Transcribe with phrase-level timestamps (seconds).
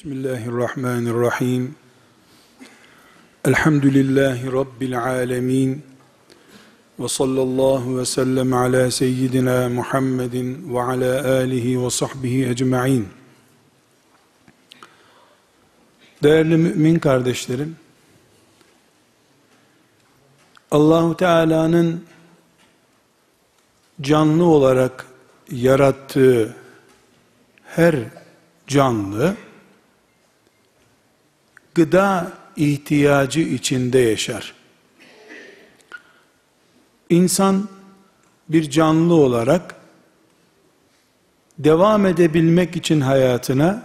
[0.00, 1.74] Bismillahirrahmanirrahim.
[3.44, 5.82] Elhamdülillahi Rabbil alemin.
[6.98, 13.08] Ve sallallahu ve sellem ala seyyidina Muhammedin ve ala alihi ve sahbihi ecma'in.
[16.22, 17.76] Değerli mümin kardeşlerim,
[20.70, 22.04] Allahu Teala'nın
[24.00, 25.06] canlı olarak
[25.50, 26.56] yarattığı
[27.64, 27.96] her
[28.66, 29.36] canlı
[31.80, 34.54] gıda ihtiyacı içinde yaşar.
[37.10, 37.68] İnsan
[38.48, 39.74] bir canlı olarak
[41.58, 43.82] devam edebilmek için hayatına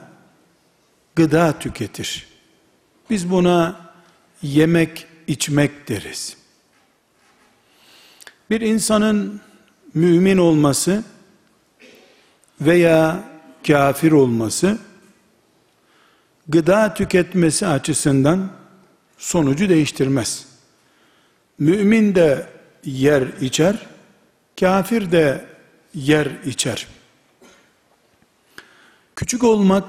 [1.15, 2.27] gıda tüketir.
[3.09, 3.81] Biz buna
[4.41, 6.37] yemek içmek deriz.
[8.49, 9.41] Bir insanın
[9.93, 11.03] mümin olması
[12.61, 13.23] veya
[13.67, 14.77] kafir olması
[16.47, 18.49] gıda tüketmesi açısından
[19.17, 20.45] sonucu değiştirmez.
[21.59, 22.47] Mümin de
[22.83, 23.75] yer içer,
[24.59, 25.45] kafir de
[25.93, 26.87] yer içer.
[29.15, 29.83] Küçük olmak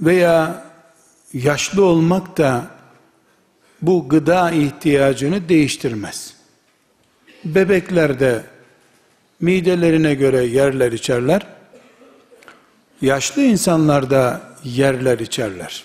[0.00, 0.64] veya
[1.32, 2.66] yaşlı olmak da
[3.82, 6.34] bu gıda ihtiyacını değiştirmez.
[7.44, 8.44] Bebekler de
[9.40, 11.46] midelerine göre yerler içerler.
[13.02, 15.84] Yaşlı insanlar da yerler içerler.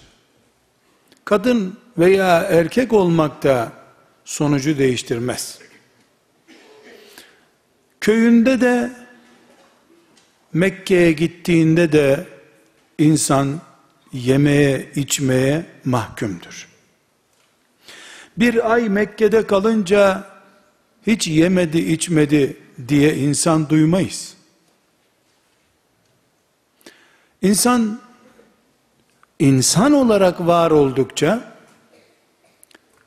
[1.26, 3.72] Kadın veya erkek olmak da
[4.26, 5.60] sonucu değiştirmez.
[8.02, 8.92] Köyünde de
[10.54, 12.28] Mekke'ye gittiğinde de
[12.98, 13.62] insan
[14.14, 16.68] yemeye, içmeye mahkumdur.
[18.38, 20.24] Bir ay Mekke'de kalınca
[21.08, 22.58] hiç yemedi, içmedi
[22.88, 24.34] diye insan duymayız.
[27.42, 28.07] İnsan
[29.40, 31.58] insan olarak var oldukça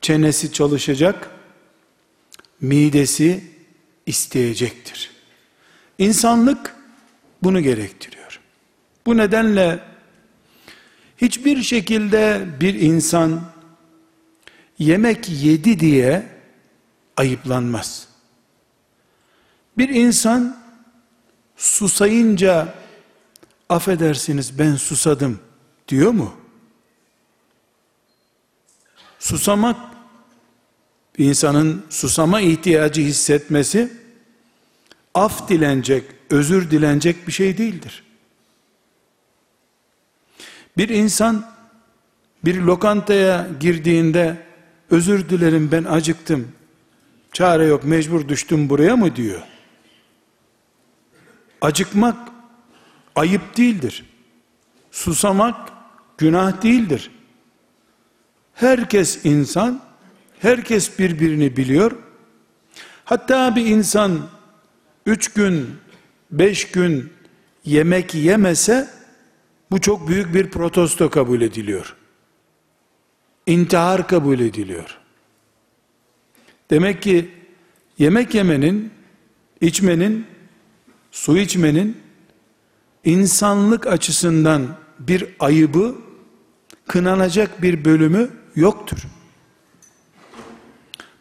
[0.01, 1.31] çenesi çalışacak,
[2.61, 3.45] midesi
[4.07, 5.11] isteyecektir.
[5.99, 6.77] İnsanlık
[7.43, 8.41] bunu gerektiriyor.
[9.07, 9.81] Bu nedenle
[11.17, 13.43] hiçbir şekilde bir insan
[14.79, 16.27] yemek yedi diye
[17.17, 18.09] ayıplanmaz.
[19.79, 20.61] Bir insan
[21.57, 22.75] susayınca
[23.69, 25.41] affedersiniz ben susadım
[25.91, 26.35] diyor mu?
[29.19, 29.77] Susamak,
[31.19, 33.93] bir insanın susama ihtiyacı hissetmesi,
[35.15, 38.05] af dilenecek, özür dilenecek bir şey değildir.
[40.77, 41.51] Bir insan,
[42.45, 44.47] bir lokantaya girdiğinde,
[44.91, 46.53] özür dilerim ben acıktım,
[47.33, 49.43] çare yok mecbur düştüm buraya mı diyor.
[51.61, 52.29] Acıkmak,
[53.17, 54.05] ayıp değildir.
[54.91, 55.80] Susamak,
[56.21, 57.11] günah değildir.
[58.55, 59.81] Herkes insan,
[60.39, 61.93] herkes birbirini biliyor.
[63.05, 64.29] Hatta bir insan
[65.07, 65.77] üç gün,
[66.31, 67.13] beş gün
[67.65, 68.89] yemek yemese,
[69.71, 71.97] bu çok büyük bir protesto kabul ediliyor.
[73.47, 74.99] İntihar kabul ediliyor.
[76.71, 77.31] Demek ki
[77.99, 78.91] yemek yemenin,
[79.61, 80.27] içmenin,
[81.11, 81.97] su içmenin
[83.05, 86.10] insanlık açısından bir ayıbı
[86.91, 88.99] kınanacak bir bölümü yoktur.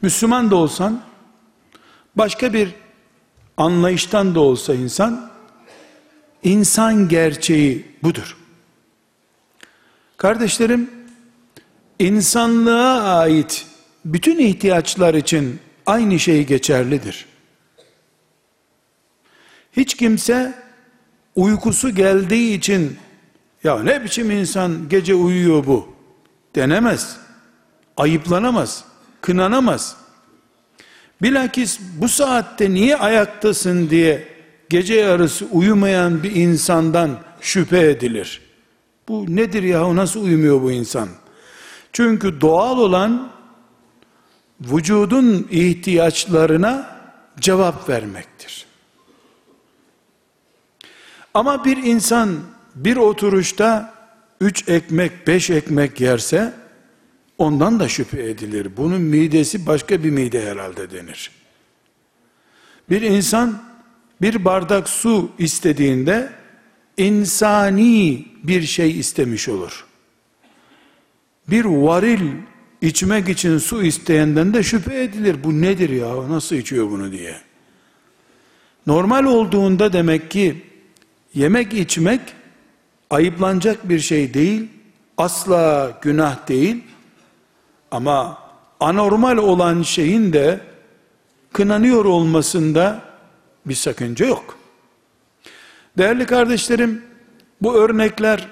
[0.02, 1.02] Müslüman da olsan,
[2.16, 2.70] başka bir
[3.58, 5.32] anlayıştan da olsa insan,
[6.44, 8.38] insan gerçeği budur.
[10.18, 10.92] Kardeşlerim,
[12.00, 13.68] insanlığa ait
[14.06, 17.26] bütün ihtiyaçlar için aynı şey geçerlidir.
[19.72, 20.54] Hiç kimse
[21.36, 22.98] uykusu geldiği için
[23.64, 25.88] ya ne biçim insan gece uyuyor bu
[26.56, 27.18] denemez.
[27.98, 28.84] Ayıplanamaz,
[29.22, 29.96] kınanamaz.
[31.22, 34.28] Bilakis bu saatte niye ayaktasın diye
[34.70, 38.42] gece yarısı uyumayan bir insandan şüphe edilir.
[39.08, 41.10] Bu nedir ya nasıl uyumuyor bu insan?
[41.94, 43.32] Çünkü doğal olan
[44.62, 47.00] vücudun ihtiyaçlarına
[47.40, 48.66] cevap vermektir.
[51.34, 52.40] Ama bir insan
[52.76, 53.94] bir oturuşta
[54.42, 56.54] üç ekmek, beş ekmek yerse
[57.38, 58.68] ondan da şüphe edilir.
[58.78, 61.32] Bunun midesi başka bir mide herhalde denir.
[62.90, 63.64] Bir insan
[64.22, 66.30] bir bardak su istediğinde
[66.98, 69.86] insani bir şey istemiş olur.
[71.48, 72.32] Bir varil
[72.82, 75.44] içmek için su isteyenden de şüphe edilir.
[75.44, 76.30] Bu nedir ya?
[76.30, 77.36] Nasıl içiyor bunu diye.
[78.88, 80.64] Normal olduğunda demek ki
[81.34, 82.22] yemek içmek
[83.10, 84.68] ayıplanacak bir şey değil,
[85.18, 86.84] asla günah değil.
[87.92, 88.38] Ama
[88.80, 90.60] anormal olan şeyin de
[91.54, 93.02] kınanıyor olmasında
[93.66, 94.58] bir sakınca yok.
[95.98, 97.02] Değerli kardeşlerim,
[97.62, 98.48] bu örnekler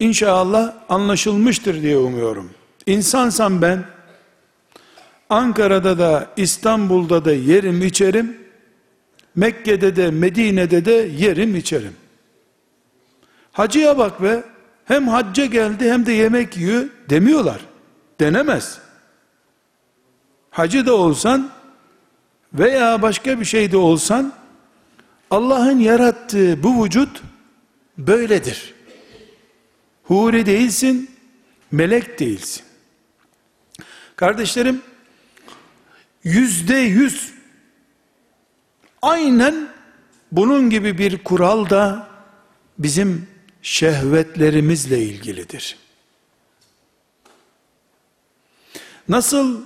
[0.00, 2.50] inşallah anlaşılmıştır diye umuyorum.
[2.86, 3.84] İnsansam ben,
[5.30, 8.36] Ankara'da da İstanbul'da da yerim içerim,
[9.34, 11.92] Mekke'de de Medine'de de yerim içerim.
[13.56, 14.44] Hacıya bak be,
[14.84, 17.60] hem hacca geldi hem de yemek yiyor demiyorlar.
[18.20, 18.78] Denemez.
[20.50, 21.50] Hacı da olsan
[22.52, 24.32] veya başka bir şey de olsan
[25.30, 27.22] Allah'ın yarattığı bu vücut
[27.98, 28.74] böyledir.
[30.02, 31.10] Huri değilsin,
[31.72, 32.64] melek değilsin.
[34.16, 34.82] Kardeşlerim,
[36.24, 37.32] yüzde yüz
[39.02, 39.68] aynen
[40.32, 42.08] bunun gibi bir kural da
[42.78, 43.35] bizim
[43.66, 45.76] şehvetlerimizle ilgilidir.
[49.08, 49.60] Nasıl?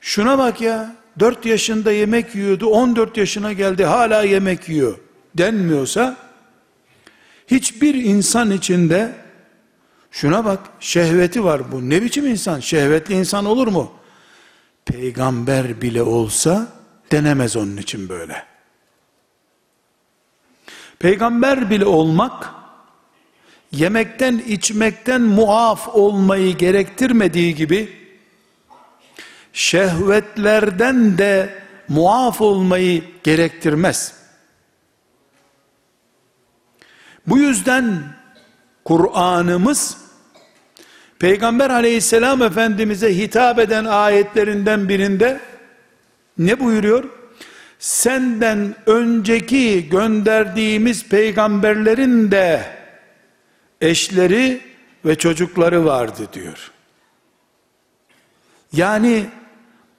[0.00, 4.98] Şuna bak ya 4 yaşında yemek yiyordu 14 yaşına geldi hala yemek yiyor
[5.34, 6.16] denmiyorsa
[7.46, 9.12] hiçbir insan içinde
[10.10, 11.90] şuna bak şehveti var bu.
[11.90, 12.60] Ne biçim insan?
[12.60, 13.92] Şehvetli insan olur mu?
[14.84, 16.68] Peygamber bile olsa
[17.12, 18.46] denemez onun için böyle.
[20.98, 22.65] Peygamber bile olmak
[23.72, 27.92] yemekten içmekten muaf olmayı gerektirmediği gibi
[29.52, 31.54] şehvetlerden de
[31.88, 34.14] muaf olmayı gerektirmez.
[37.26, 38.02] Bu yüzden
[38.84, 39.96] Kur'an'ımız
[41.18, 45.40] Peygamber aleyhisselam efendimize hitap eden ayetlerinden birinde
[46.38, 47.04] ne buyuruyor?
[47.78, 52.75] Senden önceki gönderdiğimiz peygamberlerin de
[53.80, 54.60] eşleri
[55.04, 56.70] ve çocukları vardı diyor.
[58.72, 59.26] Yani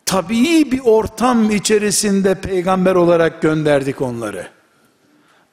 [0.05, 4.47] tabii bir ortam içerisinde peygamber olarak gönderdik onları.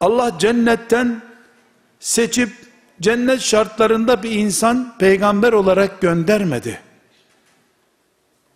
[0.00, 1.22] Allah cennetten
[2.00, 2.52] seçip
[3.00, 6.80] cennet şartlarında bir insan peygamber olarak göndermedi.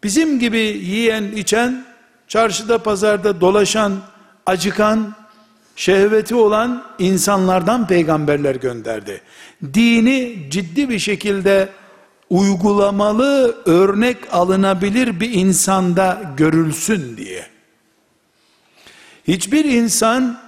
[0.05, 1.85] Bizim gibi yiyen, içen,
[2.29, 3.93] çarşıda pazarda dolaşan,
[4.47, 5.15] acıkan,
[5.79, 9.21] şehveti olan insanlardan peygamberler gönderdi.
[9.75, 11.69] Dini ciddi bir şekilde
[12.31, 17.47] uygulamalı, örnek alınabilir bir insanda görülsün diye.
[19.29, 20.41] Hiçbir insan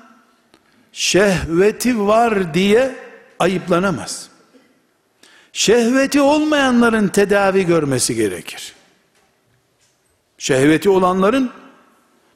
[0.92, 2.94] şehveti var diye
[3.38, 4.28] ayıplanamaz.
[5.52, 8.74] Şehveti olmayanların tedavi görmesi gerekir.
[10.38, 11.50] Şehveti olanların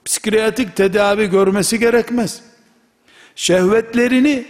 [0.05, 2.54] psikiyatrik tedavi görmesi gerekmez
[3.35, 4.47] şehvetlerini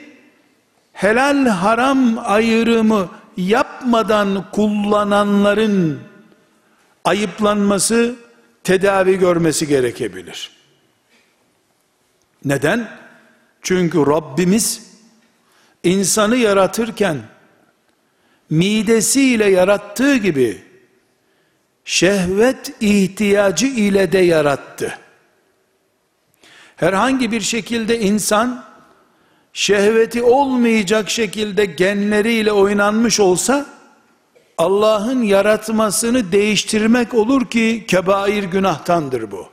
[0.92, 6.00] helal haram ayrımı yapmadan kullananların
[7.04, 8.14] ayıplanması,
[8.64, 10.50] tedavi görmesi gerekebilir.
[12.44, 12.88] Neden?
[13.62, 14.94] Çünkü Rabbimiz
[15.84, 17.18] insanı yaratırken
[18.50, 20.62] midesiyle yarattığı gibi
[21.84, 24.98] şehvet ihtiyacı ile de yarattı.
[26.76, 28.64] Herhangi bir şekilde insan
[29.54, 33.66] şehveti olmayacak şekilde genleriyle oynanmış olsa
[34.58, 39.48] Allah'ın yaratmasını değiştirmek olur ki kebair günahtandır bu.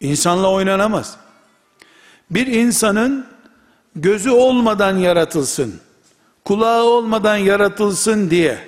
[0.00, 1.16] İnsanla oynanamaz.
[2.30, 3.26] Bir insanın
[3.96, 5.80] gözü olmadan yaratılsın,
[6.44, 8.58] kulağı olmadan yaratılsın diye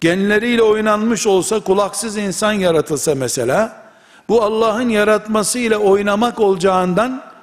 [0.00, 3.84] genleriyle oynanmış olsa kulaksız insan yaratılsa mesela
[4.28, 7.33] bu Allah'ın yaratmasıyla oynamak olacağından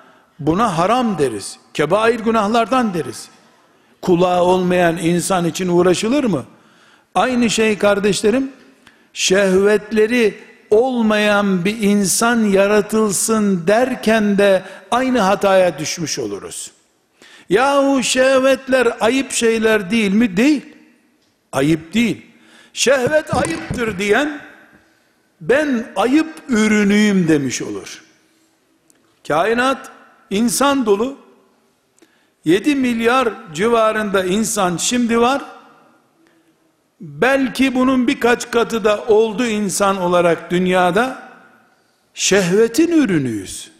[0.41, 1.57] Buna haram deriz.
[1.73, 3.29] Kebair günahlardan deriz.
[4.01, 6.45] Kulağı olmayan insan için uğraşılır mı?
[7.15, 8.51] Aynı şey kardeşlerim,
[9.13, 16.71] şehvetleri olmayan bir insan yaratılsın derken de aynı hataya düşmüş oluruz.
[17.49, 20.37] Yahu şehvetler ayıp şeyler değil mi?
[20.37, 20.65] Değil.
[21.51, 22.25] Ayıp değil.
[22.73, 24.41] Şehvet ayıptır diyen
[25.41, 28.03] ben ayıp ürünüyüm demiş olur.
[29.27, 29.91] Kainat
[30.31, 31.17] insan dolu
[32.45, 35.41] 7 milyar civarında insan şimdi var.
[37.01, 41.31] Belki bunun birkaç katı da oldu insan olarak dünyada.
[42.13, 43.71] Şehvetin ürünüyüz.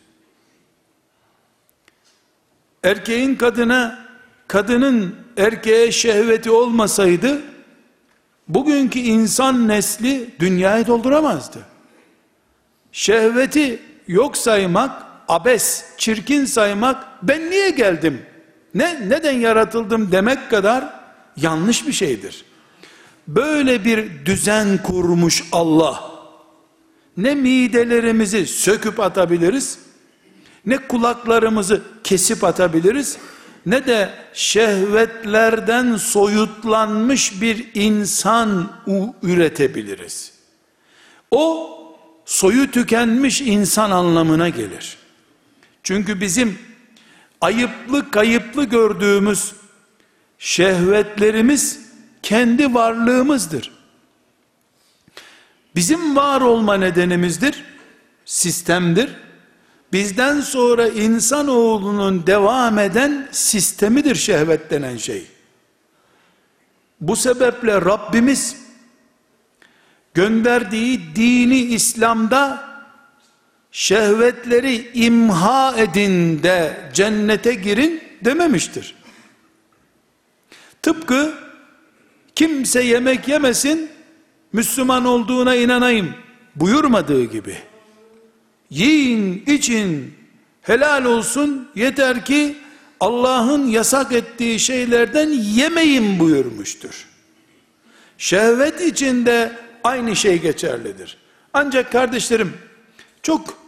[2.83, 4.07] Erkeğin kadına,
[4.47, 7.41] kadının erkeğe şehveti olmasaydı,
[8.47, 11.59] bugünkü insan nesli dünyayı dolduramazdı.
[12.91, 18.21] Şehveti yok saymak, abes, çirkin saymak, ben niye geldim,
[18.73, 20.93] ne neden yaratıldım demek kadar
[21.37, 22.45] yanlış bir şeydir.
[23.27, 26.11] böyle bir düzen kurmuş Allah.
[27.17, 29.79] Ne midelerimizi söküp atabiliriz,
[30.65, 33.17] ne kulaklarımızı kesip atabiliriz,
[33.65, 38.71] ne de şehvetlerden soyutlanmış bir insan
[39.23, 40.31] üretebiliriz.
[41.31, 41.69] O
[42.25, 45.00] soyu tükenmiş insan anlamına gelir.
[45.83, 46.59] Çünkü bizim
[47.41, 49.53] ayıplı kayıplı gördüğümüz
[50.37, 51.79] şehvetlerimiz
[52.23, 53.71] kendi varlığımızdır.
[55.75, 57.63] Bizim var olma nedenimizdir,
[58.25, 59.15] sistemdir.
[59.93, 65.25] Bizden sonra insanoğlunun devam eden sistemidir şehvet denen şey.
[67.01, 68.57] Bu sebeple Rabbimiz
[70.13, 72.70] gönderdiği dini İslam'da
[73.71, 78.95] şehvetleri imha edin de cennete girin dememiştir.
[80.81, 81.33] Tıpkı
[82.35, 83.89] kimse yemek yemesin
[84.53, 86.15] Müslüman olduğuna inanayım
[86.55, 87.57] buyurmadığı gibi
[88.69, 90.13] yiyin için
[90.61, 92.57] helal olsun yeter ki
[92.99, 97.07] Allah'ın yasak ettiği şeylerden yemeyin buyurmuştur.
[98.17, 99.51] Şehvet içinde
[99.83, 101.17] aynı şey geçerlidir.
[101.53, 102.53] Ancak kardeşlerim
[103.23, 103.60] çok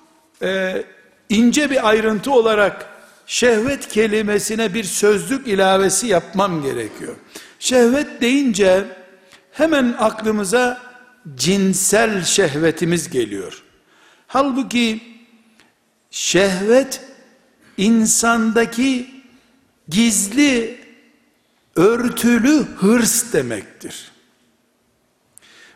[0.44, 0.84] e,
[1.30, 2.86] ince bir ayrıntı olarak
[3.26, 7.16] şehvet kelimesine bir sözlük ilavesi yapmam gerekiyor.
[7.60, 8.86] Şehvet deyince
[9.52, 10.82] hemen aklımıza
[11.36, 13.64] cinsel şehvetimiz geliyor.
[14.28, 15.02] Halbuki
[16.12, 17.02] şehvet
[17.78, 19.10] insandaki
[19.90, 20.80] gizli
[21.76, 24.12] örtülü hırs demektir.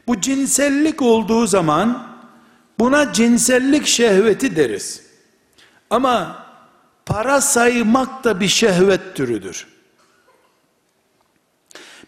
[0.08, 2.17] Bu cinsellik olduğu zaman
[2.80, 5.02] buna cinsellik şehveti deriz.
[5.90, 6.46] Ama
[7.06, 9.68] para saymak da bir şehvet türüdür.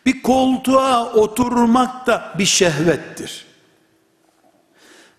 [0.06, 3.46] Bir koltuğa oturmak da bir şehvettir.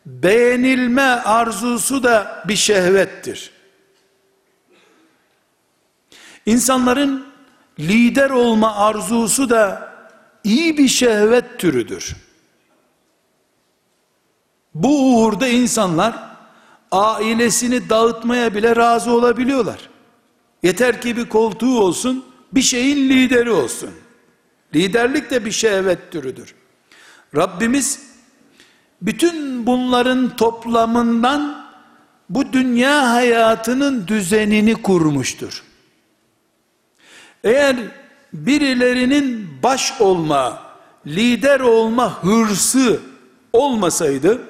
[0.07, 3.51] Beğenilme arzusu da bir şehvettir.
[6.47, 7.27] İnsanların
[7.79, 9.93] lider olma arzusu da
[10.45, 12.17] iyi bir şehvet türüdür.
[14.75, 16.31] Bu uğurda insanlar
[16.93, 19.89] ailesini dağıtmaya bile razı olabiliyorlar.
[20.63, 23.91] Yeter ki bir koltuğu olsun, bir şeyin lideri olsun.
[24.75, 26.55] Liderlik de bir şehvet türüdür.
[27.37, 28.01] Rabbimiz
[29.03, 31.67] bütün bunların toplamından
[32.29, 35.63] bu dünya hayatının düzenini kurmuştur.
[37.45, 37.77] Eğer
[38.33, 40.63] birilerinin baş olma,
[41.07, 43.01] lider olma hırsı
[43.53, 44.50] olmasaydı,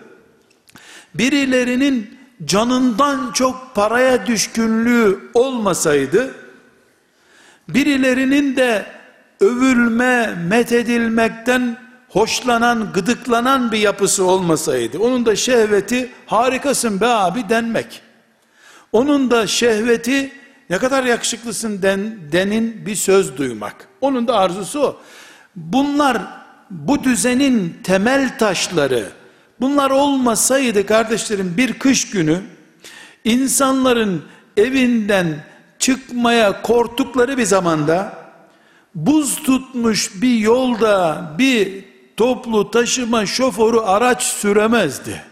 [1.15, 6.35] birilerinin canından çok paraya düşkünlüğü olmasaydı,
[7.69, 8.87] birilerinin de
[9.41, 11.77] övülme, methedilmekten
[12.09, 18.03] hoşlanan, gıdıklanan bir yapısı olmasaydı, onun da şehveti harikasın be abi denmek.
[18.93, 20.33] Onun da şehveti
[20.71, 23.89] ne kadar yakışıklısın den, denin bir söz duymak.
[24.01, 25.01] Onun da arzusu o.
[25.57, 26.19] Bunlar
[26.71, 29.20] bu düzenin temel taşları.
[29.61, 32.41] Bunlar olmasaydı kardeşlerim bir kış günü
[33.25, 34.25] insanların
[34.57, 35.45] evinden
[35.79, 38.21] çıkmaya korktukları bir zamanda
[38.95, 41.85] buz tutmuş bir yolda bir
[42.17, 45.23] toplu taşıma şoförü araç süremezdi.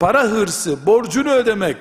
[0.00, 1.76] Para hırsı, borcunu ödemek,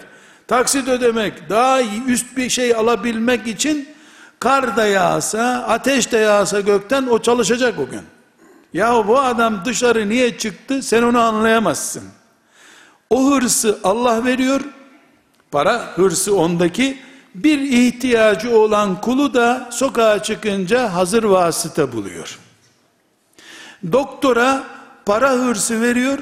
[0.47, 3.89] taksit ödemek, daha üst bir şey alabilmek için
[4.39, 8.01] kar da yağsa, ateş de yağsa gökten o çalışacak o gün.
[8.73, 12.03] Ya bu adam dışarı niye çıktı sen onu anlayamazsın.
[13.09, 14.61] O hırsı Allah veriyor,
[15.51, 16.99] para hırsı ondaki,
[17.35, 22.39] bir ihtiyacı olan kulu da sokağa çıkınca hazır vasıta buluyor.
[23.91, 24.63] Doktora
[25.05, 26.19] para hırsı veriyor,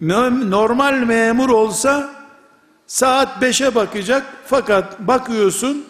[0.00, 2.10] normal memur olsa
[2.86, 5.84] saat 5'e bakacak fakat bakıyorsun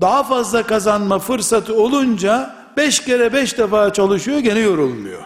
[0.00, 5.22] daha fazla kazanma fırsatı olunca 5 kere 5 defa çalışıyor gene yorulmuyor.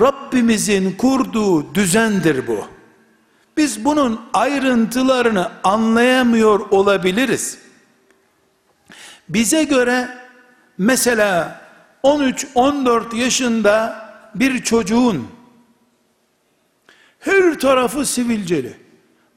[0.00, 2.64] Rabbimizin kurduğu düzendir bu.
[3.56, 7.58] Biz bunun ayrıntılarını anlayamıyor olabiliriz.
[9.28, 10.08] Bize göre
[10.78, 11.60] mesela
[12.04, 14.04] 13-14 yaşında
[14.34, 15.28] bir çocuğun
[17.18, 18.76] her tarafı sivilceli.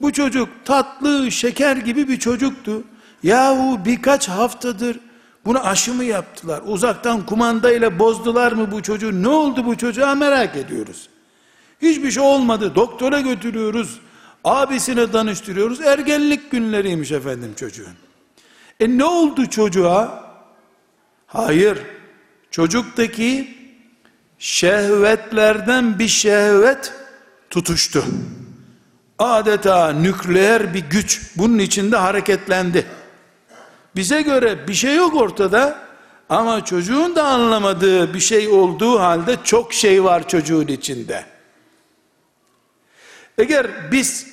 [0.02, 2.84] Bu çocuk tatlı, şeker gibi bir çocuktu.
[3.24, 5.00] Yahu birkaç haftadır
[5.46, 6.62] bunu aşı mı yaptılar?
[6.66, 9.24] Uzaktan kumandayla bozdular mı bu çocuğu?
[9.24, 11.10] Ne oldu bu çocuğa merak ediyoruz.
[11.82, 12.76] Hiçbir şey olmadı.
[12.76, 14.00] Doktora götürüyoruz.
[14.44, 15.82] Abisine danıştırıyoruz.
[15.82, 17.94] Ergenlik günleriymiş efendim çocuğun.
[18.80, 20.24] E ne oldu çocuğa?
[21.28, 21.78] Hayır.
[22.52, 23.58] Çocuktaki
[24.40, 26.94] şehvetlerden bir şehvet
[27.50, 28.06] tutuştu.
[29.20, 32.86] Adeta nükleer bir güç bunun içinde hareketlendi.
[33.96, 35.80] Bize göre bir şey yok ortada
[36.30, 41.26] ama çocuğun da anlamadığı bir şey olduğu halde çok şey var çocuğun içinde.
[43.38, 44.28] Eğer biz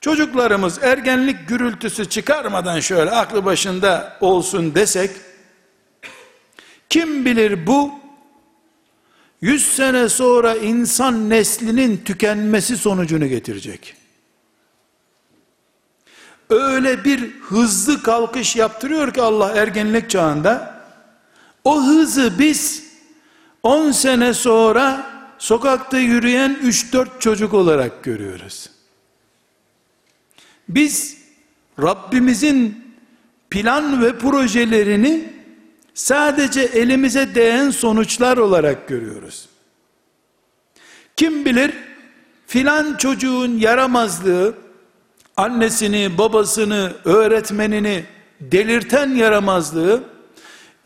[0.00, 5.10] çocuklarımız ergenlik gürültüsü çıkarmadan şöyle aklı başında olsun desek
[6.88, 7.92] kim bilir bu
[9.40, 13.97] yüz sene sonra insan neslinin tükenmesi sonucunu getirecek.
[16.50, 20.82] Öyle bir hızlı kalkış yaptırıyor ki Allah ergenlik çağında
[21.64, 22.84] o hızı biz
[23.62, 28.70] 10 sene sonra sokakta yürüyen 3-4 çocuk olarak görüyoruz.
[30.68, 31.18] Biz
[31.82, 32.84] Rabbimizin
[33.50, 35.32] plan ve projelerini
[35.94, 39.48] sadece elimize değen sonuçlar olarak görüyoruz.
[41.16, 41.74] Kim bilir
[42.46, 44.54] filan çocuğun yaramazlığı
[45.38, 48.04] annesini, babasını, öğretmenini
[48.40, 50.02] delirten yaramazlığı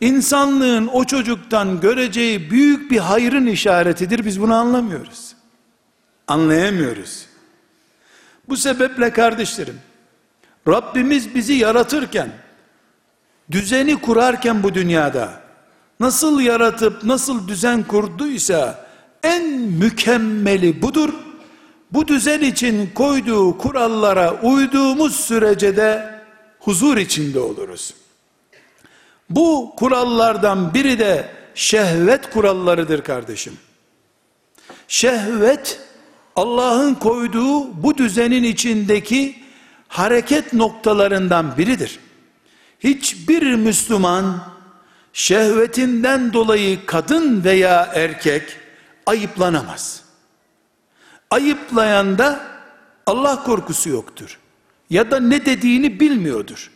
[0.01, 4.25] insanlığın o çocuktan göreceği büyük bir hayrın işaretidir.
[4.25, 5.35] Biz bunu anlamıyoruz.
[6.27, 7.25] Anlayamıyoruz.
[8.49, 9.79] Bu sebeple kardeşlerim,
[10.67, 12.29] Rabbimiz bizi yaratırken,
[13.51, 15.41] düzeni kurarken bu dünyada,
[15.99, 18.85] nasıl yaratıp nasıl düzen kurduysa,
[19.23, 21.13] en mükemmeli budur.
[21.93, 26.19] Bu düzen için koyduğu kurallara uyduğumuz sürece de
[26.59, 27.93] huzur içinde oluruz.
[29.29, 33.57] Bu kurallardan biri de şehvet kurallarıdır kardeşim.
[34.87, 35.79] Şehvet
[36.35, 39.43] Allah'ın koyduğu bu düzenin içindeki
[39.87, 41.99] hareket noktalarından biridir.
[42.79, 44.53] Hiçbir Müslüman
[45.13, 48.43] şehvetinden dolayı kadın veya erkek
[49.05, 50.02] ayıplanamaz.
[51.33, 52.39] Ayıplayan da
[53.05, 54.37] Allah korkusu yoktur.
[54.89, 56.71] Ya da ne dediğini bilmiyordur.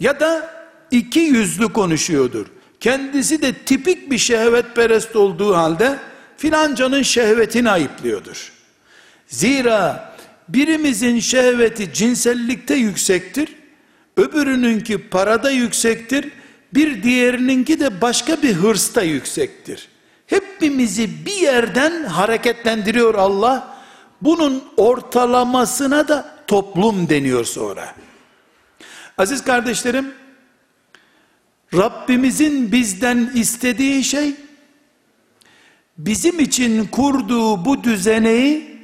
[0.00, 0.50] Ya da
[0.90, 2.46] iki yüzlü konuşuyordur.
[2.80, 5.98] Kendisi de tipik bir şehvetperest olduğu halde
[6.36, 8.52] filancanın şehvetini ayıplıyordur.
[9.26, 10.14] Zira
[10.48, 13.48] birimizin şehveti cinsellikte yüksektir,
[14.16, 16.28] öbürününki parada yüksektir,
[16.74, 19.88] bir diğerininki de başka bir hırsta yüksektir.
[20.26, 23.71] Hepimizi bir yerden hareketlendiriyor Allah.
[24.22, 27.94] Bunun ortalamasına da toplum deniyor sonra.
[29.18, 30.14] Aziz kardeşlerim,
[31.74, 34.34] Rabbimizin bizden istediği şey,
[35.98, 38.78] bizim için kurduğu bu düzeneyi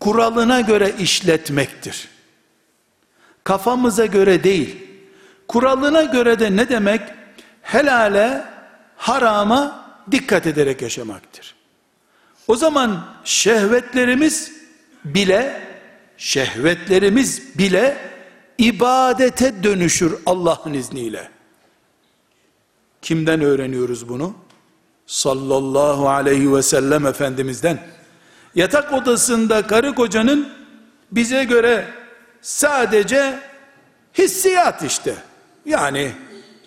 [0.00, 2.08] kuralına göre işletmektir.
[3.44, 4.76] Kafamıza göre değil,
[5.48, 7.00] kuralına göre de ne demek?
[7.62, 8.44] Helale,
[8.96, 11.54] harama dikkat ederek yaşamaktır.
[12.48, 14.61] O zaman şehvetlerimiz
[15.04, 15.60] bile,
[16.16, 17.96] şehvetlerimiz bile
[18.58, 21.28] ibadete dönüşür Allah'ın izniyle.
[23.02, 24.34] Kimden öğreniyoruz bunu?
[25.06, 27.78] Sallallahu aleyhi ve sellem Efendimiz'den.
[28.54, 30.48] Yatak odasında karı kocanın
[31.12, 31.88] bize göre
[32.40, 33.38] sadece
[34.18, 35.14] hissiyat işte.
[35.66, 36.12] Yani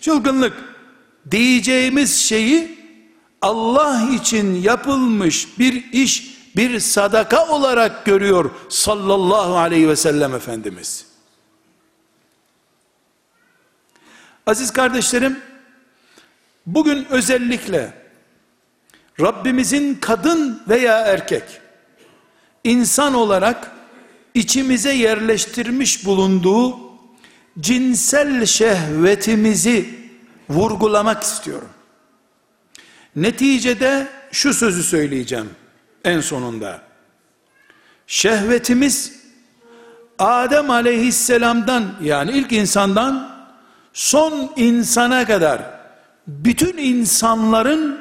[0.02, 0.54] çılgınlık
[1.32, 2.80] diyeceğimiz şeyi
[3.42, 11.06] Allah için yapılmış bir iş, bir sadaka olarak görüyor sallallahu aleyhi ve sellem Efendimiz.
[14.48, 15.40] Aziz kardeşlerim,
[16.66, 17.94] bugün özellikle
[19.22, 21.44] Rabbimizin kadın veya erkek
[22.64, 23.72] insan olarak
[24.34, 26.78] içimize yerleştirmiş bulunduğu
[27.60, 29.90] cinsel şehvetimizi
[30.50, 31.70] vurgulamak istiyorum.
[33.16, 35.50] Neticede şu sözü söyleyeceğim
[36.06, 36.82] en sonunda.
[38.08, 39.26] Şehvetimiz
[40.20, 43.36] Adem aleyhisselamdan yani ilk insandan
[43.94, 45.62] son insana kadar
[46.28, 48.00] bütün insanların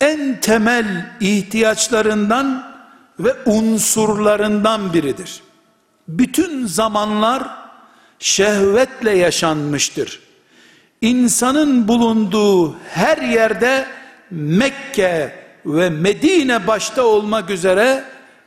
[0.00, 2.74] en temel ihtiyaçlarından
[3.18, 5.42] ve unsurlarından biridir.
[6.08, 7.42] Bütün zamanlar
[8.18, 10.20] şehvetle yaşanmıştır.
[11.00, 13.86] İnsanın bulunduğu her yerde
[14.30, 18.04] Mekke ve Medine başta olmak üzere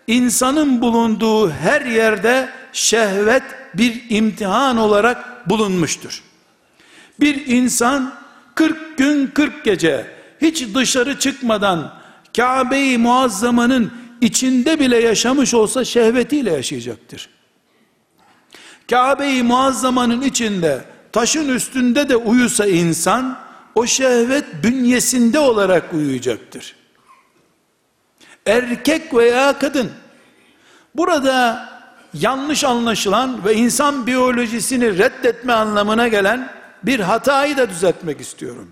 [0.08, 6.24] insanın bulunduğu her yerde şehvet bir imtihan olarak bulunmuştur.
[7.20, 8.14] Bir insan
[8.56, 10.08] 40 gün 40 gece
[10.42, 11.94] hiç dışarı çıkmadan
[12.38, 17.30] Kabe-i Muazzama'nın içinde bile yaşamış olsa şehvetiyle yaşayacaktır.
[18.90, 23.38] Kabe-i Muazzama'nın içinde taşın üstünde de uyusa insan
[23.76, 26.76] o şehvet bünyesinde olarak uyuyacaktır.
[28.46, 29.92] Erkek veya kadın.
[30.96, 31.70] Burada
[32.14, 36.50] yanlış anlaşılan ve insan biyolojisini reddetme anlamına gelen
[36.84, 38.72] bir hatayı da düzeltmek istiyorum.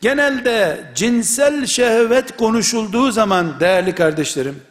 [0.00, 4.62] Genelde cinsel şehvet konuşulduğu zaman değerli kardeşlerim,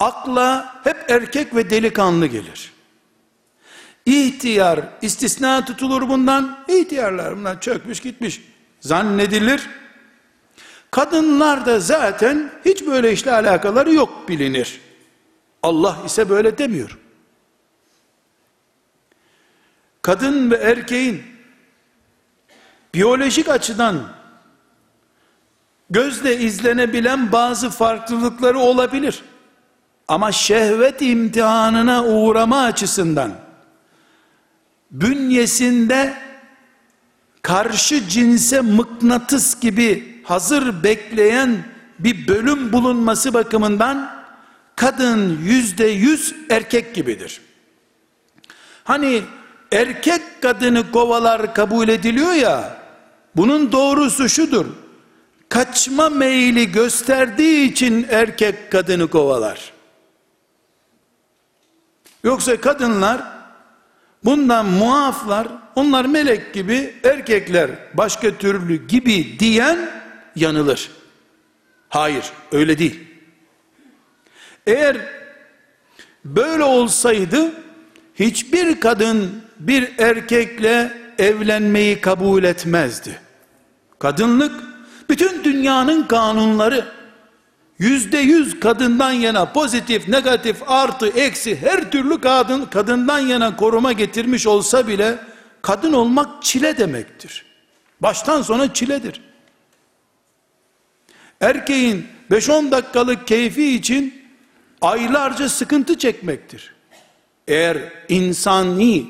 [0.00, 2.72] akla hep erkek ve delikanlı gelir.
[4.06, 6.58] İhtiyar istisna tutulur bundan.
[6.68, 8.42] İhtiyarlar bunlar çökmüş gitmiş
[8.80, 9.68] zannedilir.
[10.90, 14.80] Kadınlar da zaten hiç böyle işle alakaları yok bilinir.
[15.62, 16.98] Allah ise böyle demiyor.
[20.02, 21.22] Kadın ve erkeğin
[22.94, 24.12] biyolojik açıdan
[25.90, 29.22] gözle izlenebilen bazı farklılıkları olabilir.
[30.08, 33.32] Ama şehvet imtihanına uğrama açısından
[34.90, 36.14] bünyesinde
[37.42, 41.64] karşı cinse mıknatıs gibi hazır bekleyen
[41.98, 44.24] bir bölüm bulunması bakımından
[44.76, 47.40] kadın yüzde yüz erkek gibidir.
[48.84, 49.22] Hani
[49.72, 52.76] erkek kadını kovalar kabul ediliyor ya,
[53.36, 54.66] bunun doğrusu şudur.
[55.48, 59.72] Kaçma meyili gösterdiği için erkek kadını kovalar.
[62.24, 63.22] Yoksa kadınlar
[64.24, 69.99] bundan muaflar, onlar melek gibi, erkekler başka türlü gibi diyen
[70.36, 70.90] yanılır.
[71.88, 73.00] Hayır, öyle değil.
[74.66, 74.96] Eğer
[76.24, 77.52] böyle olsaydı
[78.14, 83.20] hiçbir kadın bir erkekle evlenmeyi kabul etmezdi.
[83.98, 84.52] Kadınlık
[85.08, 86.84] bütün dünyanın kanunları
[87.78, 94.46] yüzde yüz kadından yana pozitif, negatif, artı, eksi her türlü kadın kadından yana koruma getirmiş
[94.46, 95.18] olsa bile
[95.62, 97.44] kadın olmak çile demektir.
[98.00, 99.29] Baştan sona çiledir.
[101.40, 104.22] Erkeğin 5-10 dakikalık keyfi için
[104.80, 106.74] aylarca sıkıntı çekmektir.
[107.48, 109.06] Eğer insani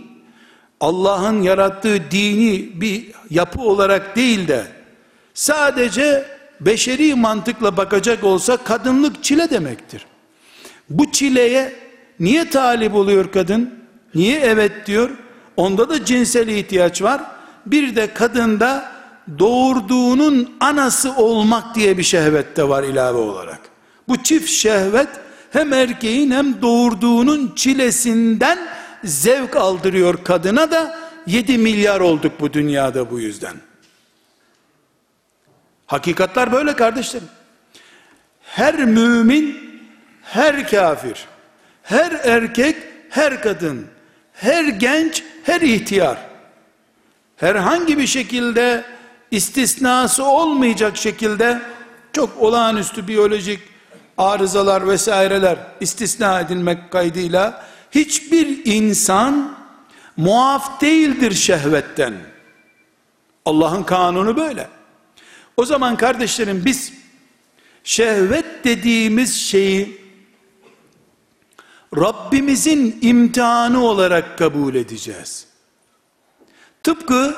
[0.81, 4.67] Allah'ın yarattığı dini bir yapı olarak değil de
[5.35, 6.25] sadece
[6.61, 10.07] beşeri mantıkla bakacak olsa kadınlık çile demektir.
[10.91, 11.73] Bu çileye
[12.21, 13.75] niye talip oluyor kadın?
[14.15, 15.11] Niye evet diyor?
[15.57, 17.23] Onda da cinsel ihtiyaç var.
[17.67, 18.93] Bir de kadında
[19.39, 23.61] doğurduğunun anası olmak diye bir şehvet de var ilave olarak.
[24.09, 25.09] Bu çift şehvet
[25.51, 28.59] hem erkeğin hem doğurduğunun çilesinden
[29.05, 33.55] zevk aldırıyor kadına da 7 milyar olduk bu dünyada bu yüzden.
[35.87, 37.29] Hakikatlar böyle kardeşlerim.
[38.43, 39.57] Her mümin,
[40.23, 41.27] her kafir,
[41.83, 42.77] her erkek,
[43.11, 43.87] her kadın,
[44.33, 46.19] her genç, her ihtiyar,
[47.37, 48.85] herhangi bir şekilde
[49.31, 51.63] istisnası olmayacak şekilde
[52.13, 53.61] çok olağanüstü biyolojik
[54.19, 59.57] arızalar vesaireler istisna edilmek kaydıyla hiçbir insan
[60.17, 62.15] muaf değildir şehvetten.
[63.45, 64.69] Allah'ın kanunu böyle.
[65.57, 66.93] O zaman kardeşlerim biz
[67.85, 70.01] şehvet dediğimiz şeyi
[71.97, 75.47] Rabbimizin imtihanı olarak kabul edeceğiz.
[76.83, 77.37] Tıpkı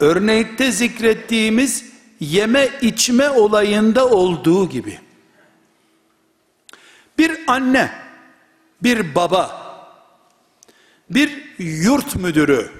[0.00, 1.84] örnekte zikrettiğimiz
[2.20, 4.98] yeme içme olayında olduğu gibi.
[7.18, 7.90] Bir anne,
[8.82, 9.60] bir baba,
[11.10, 12.70] bir yurt müdürü,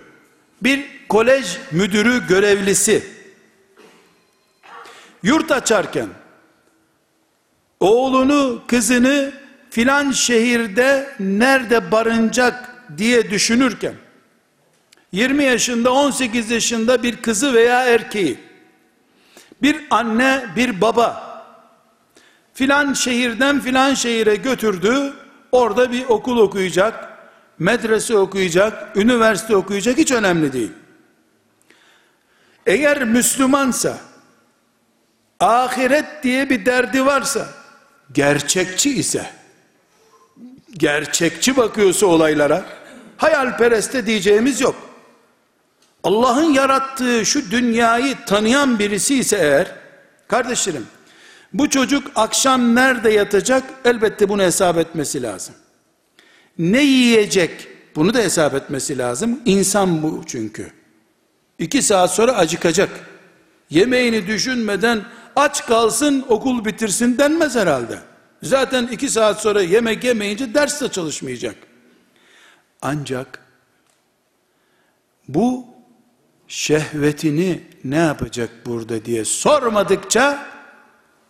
[0.62, 3.04] bir kolej müdürü görevlisi
[5.22, 6.09] yurt açarken
[7.80, 9.33] oğlunu, kızını
[9.70, 13.94] filan şehirde nerede barınacak diye düşünürken
[15.12, 18.38] 20 yaşında 18 yaşında bir kızı veya erkeği.
[19.62, 21.31] Bir anne bir baba.
[22.55, 25.12] Filan şehirden filan şehire götürdü
[25.53, 27.11] orada bir okul okuyacak
[27.59, 30.73] medrese okuyacak üniversite okuyacak hiç önemli değil.
[32.66, 33.99] Eğer Müslümansa
[35.40, 37.49] ahiret diye bir derdi varsa
[38.12, 39.31] gerçekçi ise
[40.73, 42.64] gerçekçi bakıyorsa olaylara
[43.16, 44.89] hayalpereste diyeceğimiz yok
[46.04, 49.74] Allah'ın yarattığı şu dünyayı tanıyan birisi ise eğer,
[50.28, 50.86] kardeşlerim,
[51.52, 53.64] bu çocuk akşam nerede yatacak?
[53.84, 55.54] Elbette bunu hesap etmesi lazım.
[56.58, 57.68] Ne yiyecek?
[57.96, 59.40] Bunu da hesap etmesi lazım.
[59.44, 60.72] İnsan bu çünkü.
[61.58, 62.90] İki saat sonra acıkacak.
[63.70, 65.04] Yemeğini düşünmeden
[65.36, 67.98] aç kalsın okul bitirsin denmez herhalde.
[68.42, 71.56] Zaten iki saat sonra yemek yemeyince ders de çalışmayacak.
[72.82, 73.38] Ancak
[75.28, 75.69] bu
[76.50, 80.46] şehvetini ne yapacak burada diye sormadıkça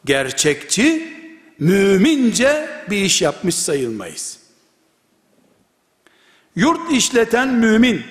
[0.04, 1.12] gerçekçi
[1.58, 4.40] mümince bir iş yapmış sayılmayız.
[6.56, 8.02] Yurt işleten mümin,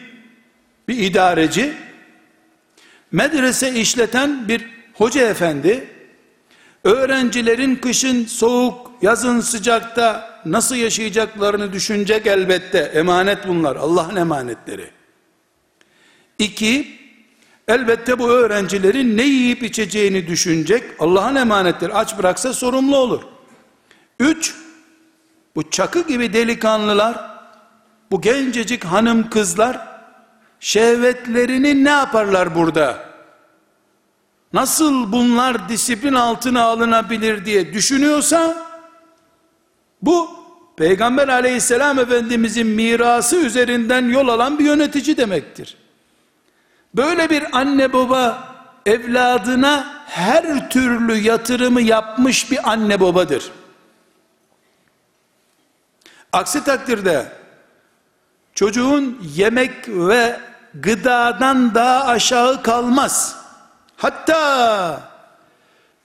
[0.88, 1.74] bir idareci,
[3.12, 5.88] medrese işleten bir hoca efendi,
[6.84, 12.80] öğrencilerin kışın soğuk, yazın sıcakta nasıl yaşayacaklarını düşünecek elbette.
[12.80, 14.90] Emanet bunlar, Allah'ın emanetleri.
[16.40, 16.99] İki,
[17.70, 20.84] elbette bu öğrencilerin ne yiyip içeceğini düşünecek.
[21.00, 21.94] Allah'ın emanetleri.
[21.94, 23.22] Aç bıraksa sorumlu olur.
[24.20, 24.56] Üç,
[25.56, 27.40] bu çakı gibi delikanlılar,
[28.12, 29.88] bu gencecik hanım kızlar,
[30.60, 33.10] şehvetlerini ne yaparlar burada?
[34.54, 38.70] Nasıl bunlar disiplin altına alınabilir diye düşünüyorsa,
[40.02, 40.30] bu
[40.78, 45.78] Peygamber aleyhisselam efendimizin mirası üzerinden yol alan bir yönetici demektir.
[46.94, 48.50] Böyle bir anne baba
[48.86, 53.52] evladına her türlü yatırımı yapmış bir anne babadır.
[56.34, 57.26] Aksi takdirde
[58.56, 60.40] çocuğun yemek ve
[60.74, 63.36] gıdadan daha aşağı kalmaz.
[63.98, 65.02] Hatta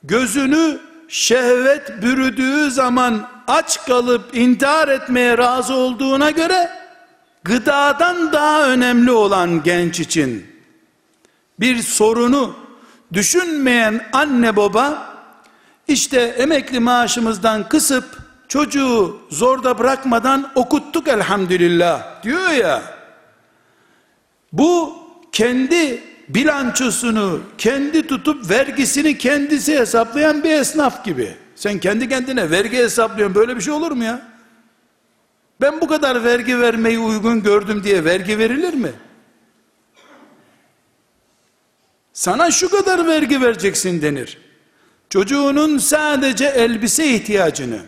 [0.02, 6.70] gözünü şehvet bürüdüğü zaman aç kalıp intihar etmeye razı olduğuna göre
[7.44, 10.53] gıdadan daha önemli olan genç için
[11.60, 12.56] bir sorunu
[13.12, 15.14] düşünmeyen anne baba
[15.88, 22.82] işte emekli maaşımızdan kısıp çocuğu zorda bırakmadan okuttuk elhamdülillah diyor ya.
[24.52, 24.96] Bu
[25.32, 31.36] kendi bilançosunu kendi tutup vergisini kendisi hesaplayan bir esnaf gibi.
[31.56, 34.22] Sen kendi kendine vergi hesaplıyorsun böyle bir şey olur mu ya?
[35.60, 38.92] Ben bu kadar vergi vermeyi uygun gördüm diye vergi verilir mi?
[42.14, 44.38] Sana şu kadar vergi vereceksin denir.
[45.10, 47.80] Çocuğunun sadece elbise ihtiyacını,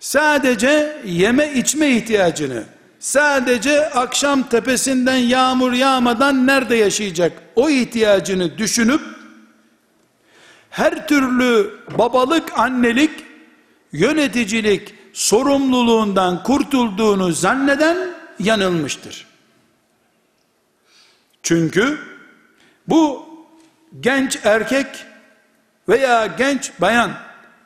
[0.00, 2.64] sadece yeme içme ihtiyacını,
[2.98, 9.00] sadece akşam tepesinden yağmur yağmadan nerede yaşayacak o ihtiyacını düşünüp
[10.70, 13.10] her türlü babalık, annelik,
[13.92, 17.96] yöneticilik sorumluluğundan kurtulduğunu zanneden
[18.38, 19.26] yanılmıştır.
[21.42, 21.98] Çünkü
[22.88, 23.29] bu
[24.00, 24.86] genç erkek
[25.88, 27.12] veya genç bayan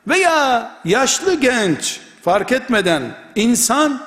[0.07, 4.01] veya yaşlı genç fark etmeden insan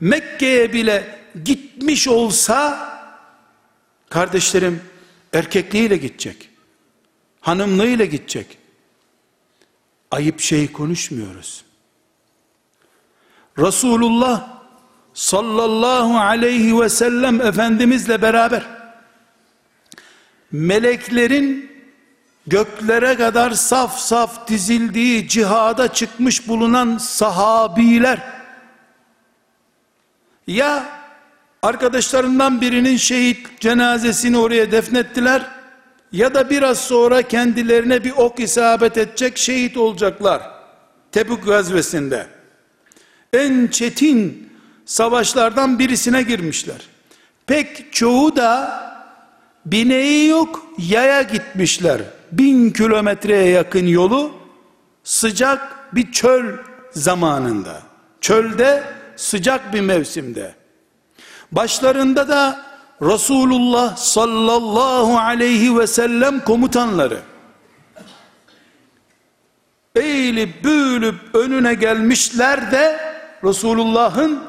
[0.00, 2.90] Mekke'ye bile gitmiş olsa
[4.08, 4.82] kardeşlerim
[5.32, 6.50] erkekliğiyle gidecek.
[7.40, 8.58] Hanımlığıyla gidecek.
[10.10, 11.64] Ayıp şey konuşmuyoruz.
[13.58, 14.48] Resulullah
[15.14, 18.79] sallallahu aleyhi ve sellem Efendimizle beraber
[20.52, 21.70] meleklerin
[22.46, 28.18] göklere kadar saf saf dizildiği cihada çıkmış bulunan sahabiler.
[30.46, 30.88] Ya
[31.62, 35.42] arkadaşlarından birinin şehit cenazesini oraya defnettiler
[36.12, 40.60] ya da biraz sonra kendilerine bir ok isabet edecek şehit olacaklar
[41.12, 42.26] Tebük gazvesinde.
[43.32, 44.50] En çetin
[44.86, 46.88] savaşlardan birisine girmişler.
[47.46, 48.89] Pek çoğu da
[49.66, 52.00] bineği yok yaya gitmişler.
[52.32, 54.32] Bin kilometreye yakın yolu
[55.04, 56.44] sıcak bir çöl
[56.90, 57.82] zamanında.
[58.20, 58.84] Çölde
[59.16, 60.54] sıcak bir mevsimde.
[61.52, 62.70] Başlarında da
[63.02, 67.18] Resulullah sallallahu aleyhi ve sellem komutanları.
[69.96, 73.00] Eğilip büyülüp önüne gelmişler de
[73.44, 74.40] Resulullah'ın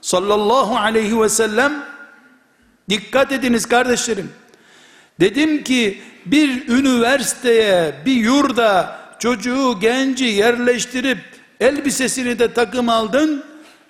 [0.00, 1.84] sallallahu aleyhi ve sellem
[2.88, 4.32] dikkat ediniz kardeşlerim
[5.20, 11.18] Dedim ki bir üniversiteye, bir yurda çocuğu genci yerleştirip
[11.60, 13.44] elbisesini de takım aldın.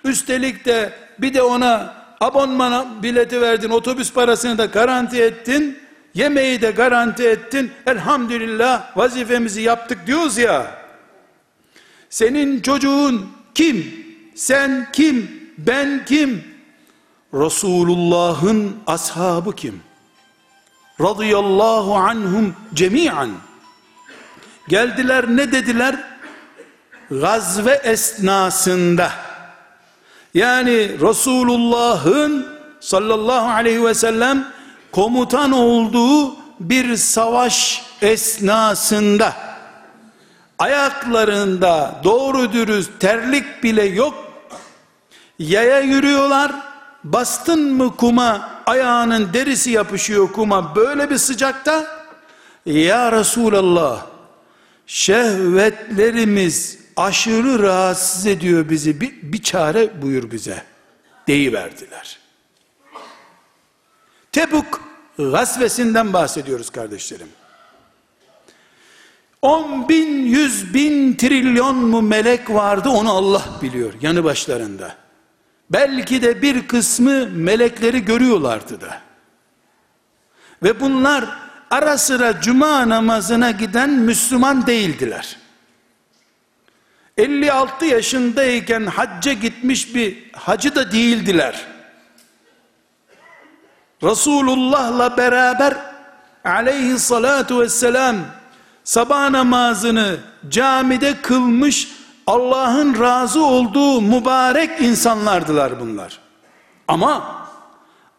[0.05, 5.79] Üstelik de bir de ona abonman bileti verdin, otobüs parasını da garanti ettin.
[6.15, 7.71] Yemeği de garanti ettin.
[7.87, 10.67] Elhamdülillah vazifemizi yaptık diyoruz ya.
[12.11, 14.07] Senin çocuğun kim?
[14.35, 15.31] Sen kim?
[15.59, 16.45] Ben kim?
[17.35, 19.86] Resulullah'ın ashabı kim?
[21.01, 23.31] Radıyallahu anhum cemiyan
[24.69, 25.97] geldiler ne dediler?
[27.11, 29.11] Gazve esnasında.
[30.35, 32.47] Yani Resulullah'ın
[32.81, 34.47] sallallahu aleyhi ve sellem
[34.93, 39.33] komutan olduğu bir savaş esnasında
[40.59, 44.15] ayaklarında doğru dürüst terlik bile yok
[45.39, 46.53] yaya yürüyorlar
[47.13, 51.87] bastın mı kuma ayağının derisi yapışıyor kuma böyle bir sıcakta
[52.67, 54.07] ya Resulallah
[54.87, 59.01] şehvetlerimiz aşırı rahatsız ediyor bizi.
[59.01, 60.63] Bir, bir çare buyur bize.
[61.29, 62.19] Deyiverdiler.
[64.33, 64.81] Tebuk
[65.19, 67.29] gazvesinden bahsediyoruz kardeşlerim.
[69.43, 75.06] 10 bin, 100 bin, trilyon mu melek vardı onu Allah biliyor yanı başlarında.
[75.71, 79.01] Belki de bir kısmı melekleri görüyorlardı da.
[80.63, 81.25] Ve bunlar
[81.71, 85.37] ara sıra cuma namazına giden Müslüman değildiler.
[87.17, 91.67] 56 yaşındayken hacca gitmiş bir hacı da değildiler.
[94.03, 95.75] Resulullah'la beraber
[96.45, 98.17] aleyhissalatu vesselam
[98.85, 100.17] sabah namazını
[100.49, 101.89] camide kılmış
[102.27, 106.19] Allah'ın razı olduğu mübarek insanlardılar bunlar.
[106.89, 107.47] Ama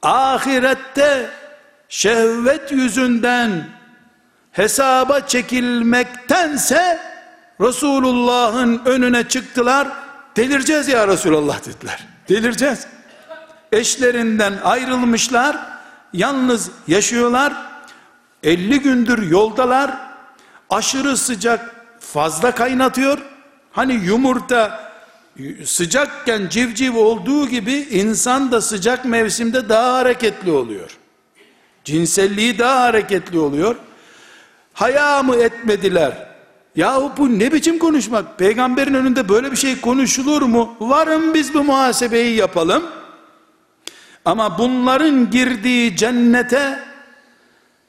[0.02, 1.30] ahirette
[1.89, 3.70] şehvet yüzünden
[4.52, 7.00] hesaba çekilmektense
[7.62, 9.88] Resulullah'ın önüne çıktılar.
[10.36, 12.08] Delireceğiz ya Resulullah dediler.
[12.30, 12.88] Delireceğiz.
[13.72, 15.58] Eşlerinden ayrılmışlar.
[16.13, 17.54] Yalnız yaşıyorlar.
[18.43, 19.91] 50 gündür yoldalar.
[20.70, 23.37] Aşırı sıcak fazla kaynatıyor.
[23.78, 24.92] Hani yumurta
[25.66, 30.98] sıcakken civciv olduğu gibi insan da sıcak mevsimde daha hareketli oluyor.
[31.84, 33.76] Cinselliği daha hareketli oluyor.
[34.74, 36.28] Haya mı etmediler?
[36.76, 38.40] Yahu bu ne biçim konuşmak?
[38.40, 40.76] Peygamberin önünde böyle bir şey konuşulur mu?
[40.80, 42.84] Varın biz bu muhasebeyi yapalım.
[44.26, 46.80] Ama bunların girdiği cennete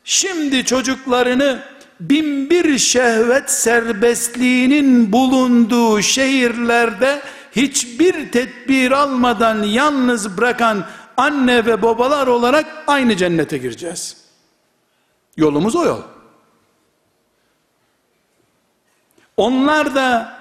[0.05, 1.63] şimdi çocuklarını
[2.01, 10.85] bin bir şehvet serbestliğinin bulunduğu şehirlerde hiçbir tedbir almadan yalnız bırakan
[11.17, 14.17] anne ve babalar olarak aynı cennete gireceğiz.
[15.37, 16.03] Yolumuz o yol.
[19.37, 20.39] Onlar da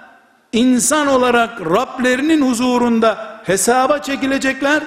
[0.54, 4.84] insan olarak Rablerinin huzurunda hesaba çekilecekler.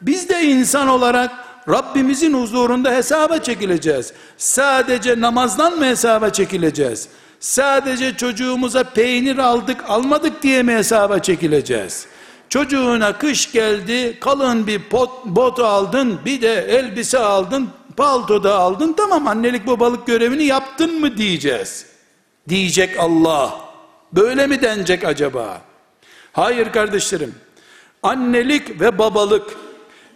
[0.00, 1.30] Biz de insan olarak
[1.68, 4.12] Rabbimizin huzurunda hesaba çekileceğiz.
[4.36, 7.08] Sadece namazdan mı hesaba çekileceğiz?
[7.40, 12.06] Sadece çocuğumuza peynir aldık almadık diye mi hesaba çekileceğiz?
[12.48, 18.92] Çocuğuna kış geldi, kalın bir pot, bot aldın, bir de elbise aldın, palto da aldın,
[18.92, 21.86] tamam annelik babalık görevini yaptın mı diyeceğiz.
[22.48, 23.60] Diyecek Allah.
[24.12, 25.60] Böyle mi denecek acaba?
[26.32, 27.34] Hayır kardeşlerim.
[28.02, 29.56] Annelik ve babalık,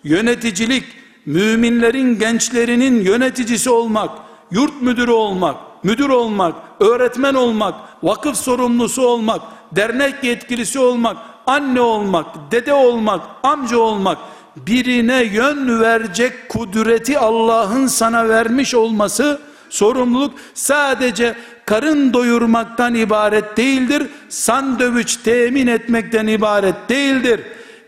[0.04, 0.84] yöneticilik,
[1.26, 4.10] müminlerin gençlerinin yöneticisi olmak,
[4.50, 9.40] yurt müdürü olmak, müdür olmak, öğretmen olmak, vakıf sorumlusu olmak,
[9.72, 14.18] dernek yetkilisi olmak, anne olmak, dede olmak, amca olmak,
[14.56, 21.34] birine yön verecek kudreti Allah'ın sana vermiş olması, sorumluluk sadece
[21.66, 27.40] karın doyurmaktan ibaret değildir, sandviç temin etmekten ibaret değildir.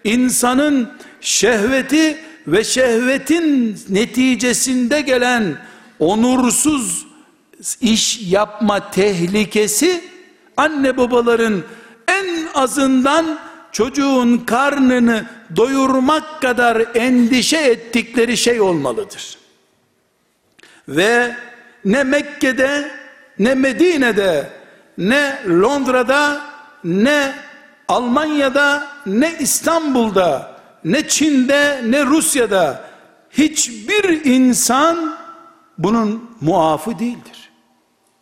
[0.05, 0.89] İnsanın
[1.21, 2.19] şehveti
[2.53, 5.57] ve şehvetin neticesinde gelen
[5.99, 7.07] onursuz
[7.81, 10.05] iş yapma tehlikesi
[10.57, 11.63] anne babaların
[12.09, 13.39] en azından
[13.73, 19.39] çocuğun karnını doyurmak kadar endişe ettikleri şey olmalıdır.
[20.89, 21.37] Ve
[21.85, 22.91] ne Mekke'de
[23.39, 24.51] ne Medine'de
[24.99, 26.41] ne Londra'da
[26.85, 27.35] ne
[27.89, 32.85] Almanya'da ne İstanbul'da ne Çin'de ne Rusya'da
[33.31, 35.17] hiçbir insan
[35.79, 37.51] bunun muafı değildir.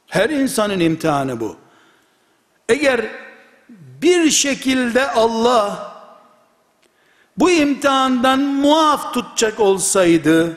[0.06, 1.56] Her insanın imtihanı bu.
[2.68, 3.00] Eğer
[4.02, 5.96] bir şekilde Allah
[7.38, 10.56] bu imtihandan muaf tutacak olsaydı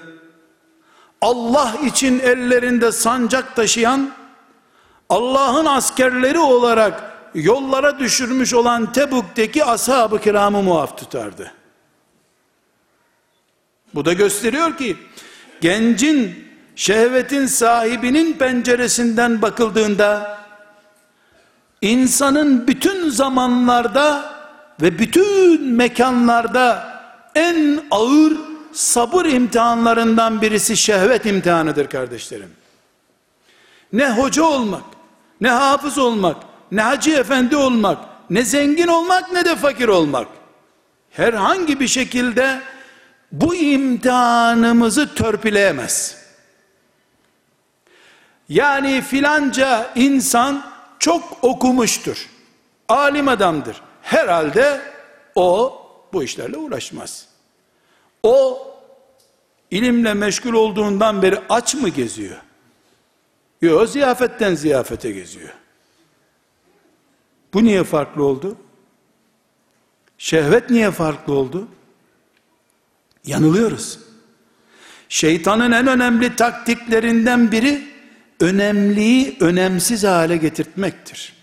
[1.22, 4.12] Allah için ellerinde sancak taşıyan
[5.10, 11.52] Allah'ın askerleri olarak yollara düşürmüş olan Tebuk'teki ashab-ı kiramı muaf tutardı.
[13.96, 14.98] Bu da gösteriyor ki
[15.62, 20.40] gencin şehvetin sahibinin penceresinden bakıldığında
[21.82, 24.34] insanın bütün zamanlarda
[24.82, 26.90] ve bütün mekanlarda
[27.36, 28.34] en ağır
[28.74, 32.52] sabır imtihanlarından birisi şehvet imtihanıdır kardeşlerim.
[33.94, 34.84] Ne hoca olmak,
[35.42, 36.38] ne hafız olmak,
[36.72, 37.98] ne hacı efendi olmak,
[38.30, 40.28] ne zengin olmak ne de fakir olmak.
[41.12, 42.62] Herhangi bir şekilde
[43.32, 46.18] bu imtihanımızı törpüleyemez.
[48.50, 50.66] Yani filanca insan
[51.00, 52.30] çok okumuştur.
[52.88, 53.82] Alim adamdır.
[54.02, 54.82] Herhalde
[55.36, 55.82] o
[56.14, 57.28] bu işlerle uğraşmaz.
[58.24, 58.68] O
[59.72, 62.38] ilimle meşgul olduğundan beri aç mı geziyor?
[63.62, 65.54] Yok ziyafetten ziyafete geziyor.
[67.54, 68.58] Bu niye farklı oldu?
[70.18, 71.68] Şehvet niye farklı oldu?
[73.26, 74.00] Yanılıyoruz.
[75.10, 77.88] Şeytanın en önemli taktiklerinden biri
[78.40, 81.34] önemliyi önemsiz hale getirtmektir.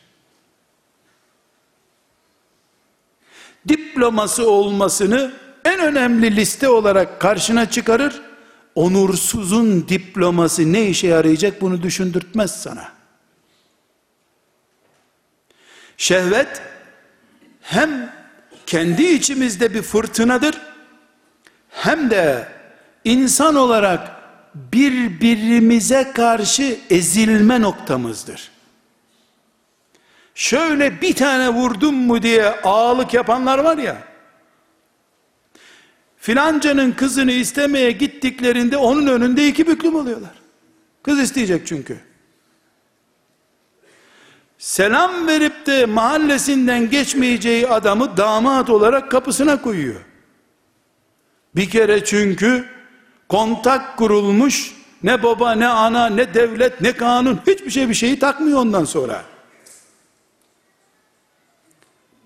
[3.68, 5.32] Diploması olmasını
[5.64, 8.22] en önemli liste olarak karşına çıkarır.
[8.74, 12.92] Onursuzun diploması ne işe yarayacak bunu düşündürtmez sana.
[15.96, 16.62] Şehvet
[17.60, 18.12] hem
[18.66, 20.60] kendi içimizde bir fırtınadır
[21.76, 22.48] hem de
[23.04, 24.10] insan olarak
[24.54, 28.50] birbirimize karşı ezilme noktamızdır.
[30.34, 33.96] Şöyle bir tane vurdum mu diye ağalık yapanlar var ya,
[36.16, 40.34] filancanın kızını istemeye gittiklerinde onun önünde iki büklüm oluyorlar.
[41.02, 41.98] Kız isteyecek çünkü.
[44.58, 50.05] Selam verip de mahallesinden geçmeyeceği adamı damat olarak kapısına koyuyor.
[51.56, 52.64] Bir kere çünkü
[53.28, 58.58] kontak kurulmuş ne baba ne ana ne devlet ne kanun hiçbir şey bir şeyi takmıyor
[58.58, 59.24] ondan sonra.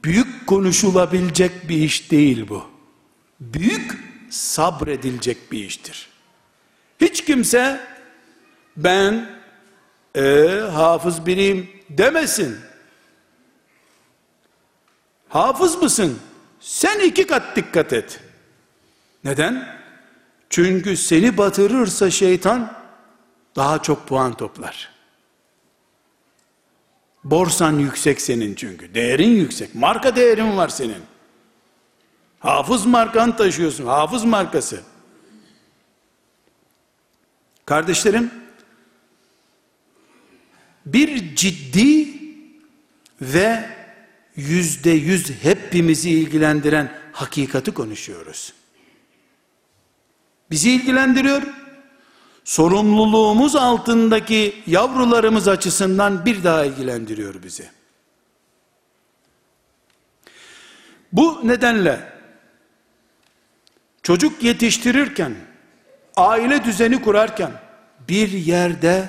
[0.05, 2.65] Büyük konuşulabilecek bir iş değil bu.
[3.41, 3.99] Büyük
[4.31, 6.09] sabredilecek bir iştir.
[7.01, 7.81] Hiç kimse
[8.77, 9.31] ben
[10.15, 12.59] e, hafız biriyim demesin.
[15.29, 16.19] Hafız mısın?
[16.61, 18.21] Sen iki kat dikkat et.
[19.25, 19.81] Neden?
[20.51, 22.73] Çünkü seni batırırsa şeytan
[23.57, 24.91] daha çok puan toplar.
[27.25, 28.95] Borsan yüksek senin çünkü.
[28.95, 29.75] Değerin yüksek.
[29.75, 31.03] Marka değerin var senin.
[32.41, 33.87] Hafız markanı taşıyorsun.
[33.87, 34.81] Hafız markası.
[37.67, 38.31] Kardeşlerim,
[40.87, 42.09] bir ciddi
[43.21, 43.71] ve
[44.37, 48.53] yüzde yüz hepimizi ilgilendiren hakikati konuşuyoruz.
[50.51, 51.43] Bizi ilgilendiriyor.
[52.45, 57.69] Sorumluluğumuz altındaki yavrularımız açısından bir daha ilgilendiriyor bizi.
[61.13, 62.13] Bu nedenle
[64.03, 65.35] çocuk yetiştirirken,
[66.17, 67.53] aile düzeni kurarken,
[68.09, 69.09] bir yerde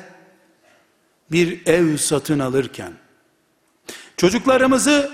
[1.32, 2.94] bir ev satın alırken,
[4.18, 5.12] çocuklarımızı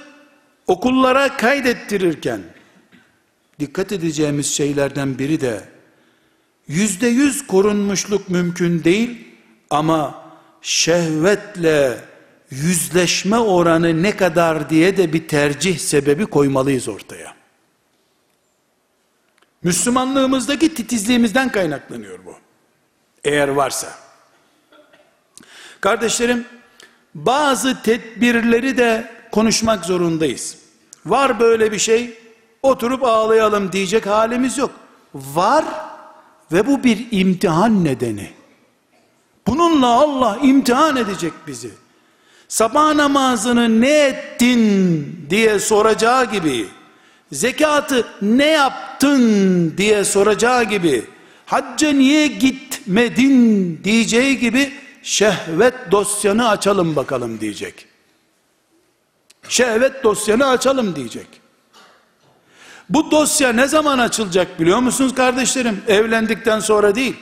[0.67, 2.41] okullara kaydettirirken,
[3.59, 5.76] dikkat edeceğimiz şeylerden biri de,
[6.67, 9.27] yüzde yüz korunmuşluk mümkün değil,
[9.69, 10.23] ama
[10.61, 11.97] şehvetle
[12.51, 17.35] yüzleşme oranı ne kadar diye de bir tercih sebebi koymalıyız ortaya.
[19.63, 22.35] Müslümanlığımızdaki titizliğimizden kaynaklanıyor bu.
[23.23, 23.93] Eğer varsa.
[25.81, 26.45] Kardeşlerim,
[27.15, 30.57] bazı tedbirleri de konuşmak zorundayız.
[31.05, 32.19] Var böyle bir şey,
[32.63, 34.71] oturup ağlayalım diyecek halimiz yok.
[35.13, 35.65] Var
[36.51, 38.29] ve bu bir imtihan nedeni.
[39.47, 41.71] Bununla Allah imtihan edecek bizi.
[42.47, 46.67] Sabah namazını ne ettin diye soracağı gibi,
[47.31, 51.05] zekatı ne yaptın diye soracağı gibi,
[51.45, 54.73] hacca niye gitmedin diyeceği gibi,
[55.03, 57.85] şehvet dosyanı açalım bakalım diyecek.
[59.49, 61.27] Şehvet dosyanı açalım diyecek.
[62.89, 65.81] Bu dosya ne zaman açılacak biliyor musunuz kardeşlerim?
[65.87, 67.15] Evlendikten sonra değil.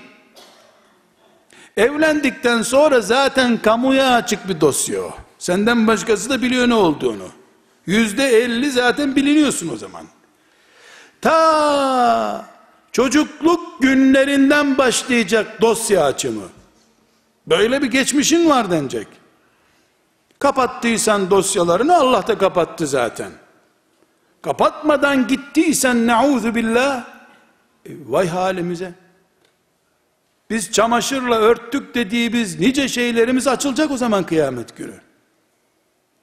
[1.77, 5.11] Evlendikten sonra zaten kamuya açık bir dosya o.
[5.37, 7.27] Senden başkası da biliyor ne olduğunu.
[7.85, 10.05] Yüzde elli zaten biliniyorsun o zaman.
[11.21, 12.45] Ta
[12.91, 16.43] çocukluk günlerinden başlayacak dosya açımı.
[17.47, 19.07] Böyle bir geçmişin var denecek.
[20.39, 23.31] Kapattıysan dosyalarını Allah da kapattı zaten.
[24.45, 27.03] Kapatmadan gittiysen nauzu billah
[27.85, 28.91] e, vay halimize.
[30.49, 34.93] Biz çamaşırla örttük dediğimiz nice şeylerimiz açılacak o zaman kıyamet günü.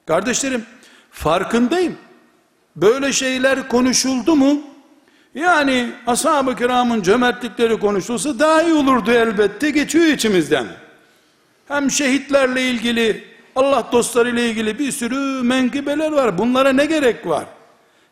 [0.05, 0.65] Kardeşlerim
[1.11, 1.97] farkındayım.
[2.75, 4.61] Böyle şeyler konuşuldu mu?
[5.35, 10.67] Yani ashab-ı kiramın cömertlikleri konuşulsa daha iyi olurdu elbette geçiyor içimizden.
[11.67, 13.23] Hem şehitlerle ilgili,
[13.55, 16.37] Allah dostları ile ilgili bir sürü menkıbeler var.
[16.37, 17.45] Bunlara ne gerek var?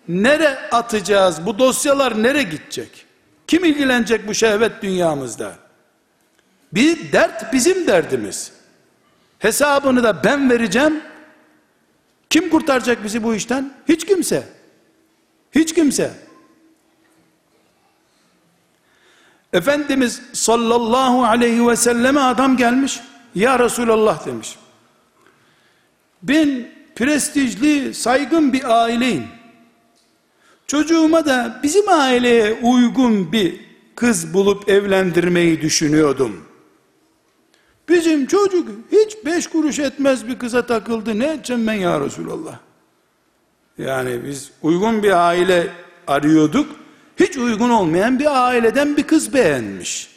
[0.08, 1.46] Nere atacağız?
[1.46, 3.06] Bu dosyalar nere gidecek?
[3.48, 5.56] Kim ilgilenecek bu şehvet dünyamızda?
[6.74, 8.52] Bir dert bizim derdimiz.
[9.40, 11.02] Hesabını da ben vereceğim.
[12.30, 13.74] Kim kurtaracak bizi bu işten?
[13.88, 14.44] Hiç kimse.
[15.52, 16.12] Hiç kimse.
[19.54, 23.00] Efendimiz sallallahu aleyhi ve selleme adam gelmiş.
[23.36, 24.56] Ya Resulallah demiş.
[26.24, 29.28] Ben prestijli, saygın bir aileyim.
[30.72, 33.60] Çocuğuma da bizim aileye uygun bir
[33.96, 36.46] kız bulup evlendirmeyi düşünüyordum.
[37.90, 41.20] Bizim çocuk hiç beş kuruş etmez bir kıza takıldı.
[41.20, 42.60] Ne edeceğim ben ya Resulallah?
[43.78, 45.68] Yani biz uygun bir aile
[46.08, 46.76] arıyorduk.
[47.20, 50.10] Hiç uygun olmayan bir aileden bir kız beğenmiş.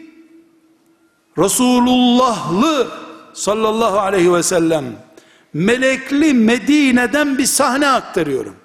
[1.37, 2.87] Resulullahlı
[3.33, 4.85] sallallahu aleyhi ve sellem
[5.53, 8.55] melekli Medine'den bir sahne aktarıyorum.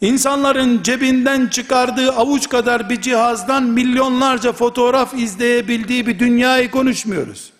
[0.00, 7.52] İnsanların cebinden çıkardığı avuç kadar bir cihazdan milyonlarca fotoğraf izleyebildiği bir dünyayı konuşmuyoruz.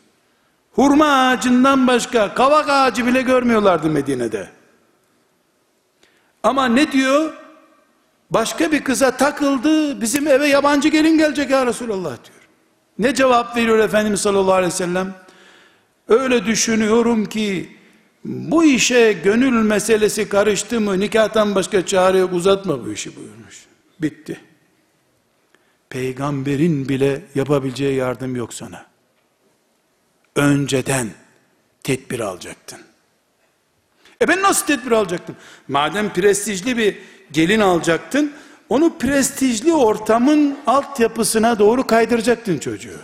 [0.72, 4.48] Hurma ağacından başka kavak ağacı bile görmüyorlardı Medine'de.
[6.42, 7.32] Ama ne diyor?
[8.30, 12.48] Başka bir kıza takıldı, bizim eve yabancı gelin gelecek ya Resulallah diyor.
[12.98, 15.14] Ne cevap veriyor Efendimiz sallallahu aleyhi ve sellem?
[16.08, 17.76] Öyle düşünüyorum ki
[18.24, 23.66] bu işe gönül meselesi karıştı mı nikahtan başka çare yok uzatma bu işi buyurmuş.
[24.00, 24.40] Bitti.
[25.90, 28.86] Peygamberin bile yapabileceği yardım yok sana.
[30.36, 31.08] Önceden
[31.82, 32.78] tedbir alacaktın.
[34.22, 35.36] E ben nasıl tedbir alacaktım?
[35.68, 36.98] Madem prestijli bir
[37.34, 38.32] gelin alacaktın,
[38.68, 43.00] onu prestijli ortamın altyapısına doğru kaydıracaktın çocuğu.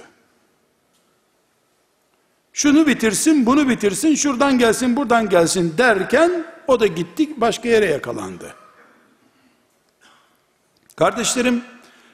[2.52, 8.54] Şunu bitirsin, bunu bitirsin, şuradan gelsin, buradan gelsin derken o da gitti başka yere yakalandı.
[10.96, 11.62] Kardeşlerim,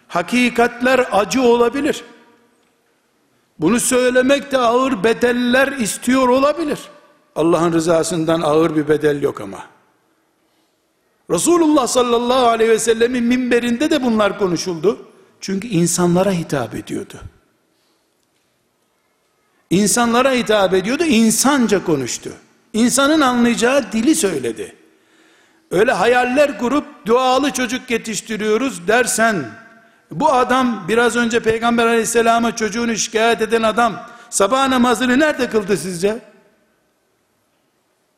[0.09, 2.05] hakikatler acı olabilir.
[3.59, 6.79] Bunu söylemek de ağır bedeller istiyor olabilir.
[7.37, 9.76] Allah'ın rızasından ağır bir bedel yok ama.
[11.31, 15.07] Resulullah sallallahu aleyhi ve sellemin minberinde de bunlar konuşuldu.
[15.41, 17.21] Çünkü insanlara hitap ediyordu.
[19.71, 22.31] İnsanlara hitap ediyordu, insanca konuştu.
[22.73, 24.77] İnsanın anlayacağı dili söyledi.
[25.71, 29.51] Öyle hayaller kurup dualı çocuk yetiştiriyoruz dersen,
[30.11, 36.19] bu adam biraz önce Peygamber aleyhisselama çocuğunu şikayet eden adam, sabah namazını nerede kıldı sizce?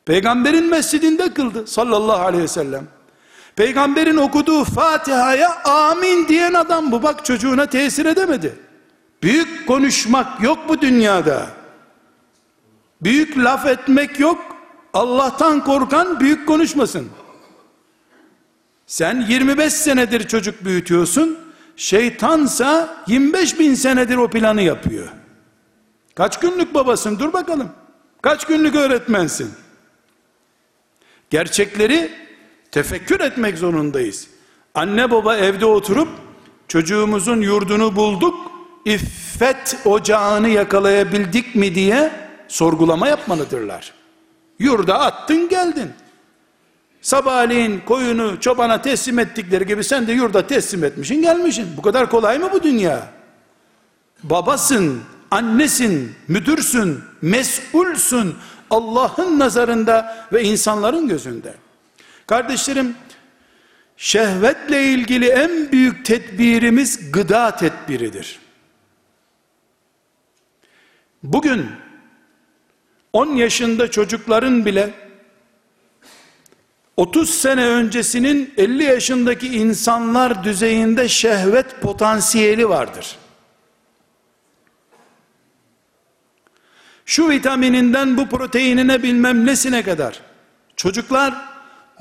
[0.05, 2.87] Peygamberin mescidinde kıldı sallallahu aleyhi ve sellem.
[3.59, 8.55] Peygamberin okuduğu Fatiha'ya amin diyen adam bu bak çocuğuna tesir edemedi.
[9.23, 11.47] Büyük konuşmak yok bu dünyada.
[13.01, 14.55] Büyük laf etmek yok.
[14.93, 17.09] Allah'tan korkan büyük konuşmasın.
[18.87, 21.39] Sen 25 senedir çocuk büyütüyorsun.
[21.75, 25.07] Şeytansa 25 bin senedir o planı yapıyor.
[26.15, 27.69] Kaç günlük babasın dur bakalım.
[28.21, 29.51] Kaç günlük öğretmensin.
[31.29, 32.28] Gerçekleri
[32.71, 34.27] tefekkür etmek zorundayız.
[34.75, 36.09] Anne baba evde oturup
[36.67, 38.51] çocuğumuzun yurdunu bulduk
[38.85, 42.11] iffet ocağını yakalayabildik mi diye
[42.47, 43.93] sorgulama yapmalıdırlar.
[44.59, 45.89] Yurda attın geldin.
[47.01, 51.67] Sabahleyin koyunu çobana teslim ettikleri gibi sen de yurda teslim etmişsin gelmişsin.
[51.77, 53.07] Bu kadar kolay mı bu dünya?
[54.23, 55.01] Babasın,
[55.31, 58.35] annesin, müdürsün, mesulsün
[58.69, 61.53] Allah'ın nazarında ve insanların gözünde.
[62.29, 62.95] Kardeşlerim,
[63.97, 68.39] şehvetle ilgili en büyük tedbirimiz gıda tedbiridir.
[71.23, 71.71] Bugün
[73.13, 74.93] 10 yaşında çocukların bile
[76.97, 83.15] 30 sene öncesinin 50 yaşındaki insanlar düzeyinde şehvet potansiyeli vardır.
[87.05, 90.21] Şu vitamininden bu proteinine bilmem nesine kadar
[90.75, 91.48] çocuklar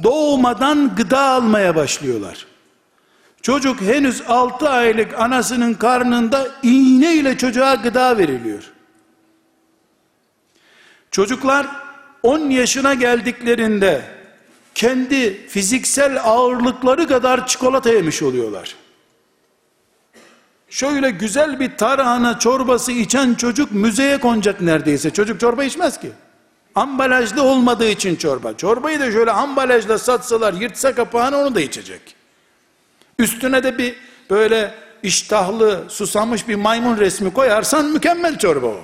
[0.02, 2.46] doğmadan gıda almaya başlıyorlar.
[3.42, 8.72] Çocuk henüz 6 aylık anasının karnında iğne ile çocuğa gıda veriliyor.
[11.10, 11.66] Çocuklar
[12.22, 14.02] 10 yaşına geldiklerinde
[14.74, 18.74] kendi fiziksel ağırlıkları kadar çikolata yemiş oluyorlar.
[20.70, 25.10] Şöyle güzel bir tarhana çorbası içen çocuk müzeye konacak neredeyse.
[25.10, 26.10] Çocuk çorba içmez ki.
[26.74, 28.56] Ambalajlı olmadığı için çorba.
[28.56, 32.14] Çorbayı da şöyle ambalajla satsalar yırtsa kapağını onu da içecek.
[33.18, 33.96] Üstüne de bir
[34.30, 38.80] böyle iştahlı susamış bir maymun resmi koyarsan mükemmel çorba o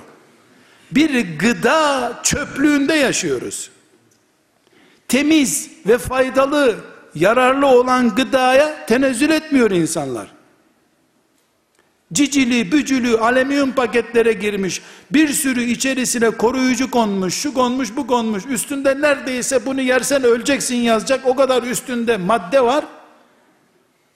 [0.91, 3.71] bir gıda çöplüğünde yaşıyoruz.
[5.07, 6.75] Temiz ve faydalı,
[7.15, 10.27] yararlı olan gıdaya tenezzül etmiyor insanlar.
[12.13, 14.81] Cicili, bücülü, alüminyum paketlere girmiş,
[15.11, 21.27] bir sürü içerisine koruyucu konmuş, şu konmuş, bu konmuş, üstünde neredeyse bunu yersen öleceksin yazacak,
[21.27, 22.85] o kadar üstünde madde var.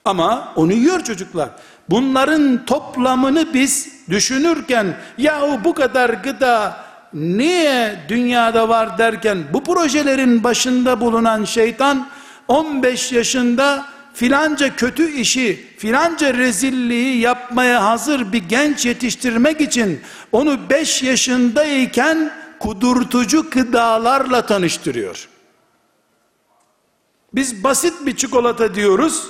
[0.05, 1.49] Ama onu yiyor çocuklar.
[1.89, 6.77] Bunların toplamını biz düşünürken yahu bu kadar gıda
[7.13, 12.07] niye dünyada var derken bu projelerin başında bulunan şeytan
[12.47, 20.01] 15 yaşında filanca kötü işi, filanca rezilliği yapmaya hazır bir genç yetiştirmek için
[20.31, 25.29] onu 5 yaşındayken kudurtucu gıdalarla tanıştırıyor.
[27.33, 29.23] Biz basit bir çikolata diyoruz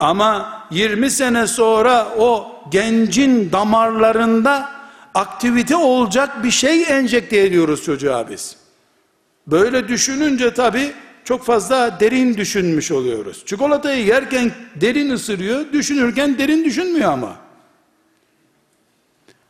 [0.00, 4.70] ama 20 sene sonra o gencin damarlarında
[5.14, 8.56] aktivite olacak bir şey enjekte ediyoruz çocuğa biz.
[9.46, 10.92] Böyle düşününce tabi
[11.26, 13.42] çok fazla derin düşünmüş oluyoruz.
[13.46, 17.36] Çikolatayı yerken derin ısırıyor, düşünürken derin düşünmüyor ama.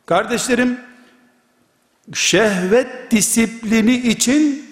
[0.05, 0.79] Kardeşlerim,
[2.13, 4.65] şehvet disiplini için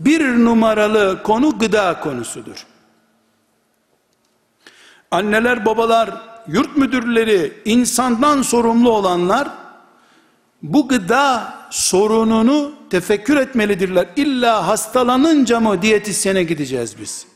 [0.00, 2.66] bir numaralı konu gıda konusudur.
[5.10, 6.10] Anneler, babalar,
[6.46, 9.48] yurt müdürleri, insandan sorumlu olanlar
[10.62, 14.08] bu gıda sorununu tefekkür etmelidirler.
[14.16, 17.26] İlla hastalanınca mı diyetisyene gideceğiz biz?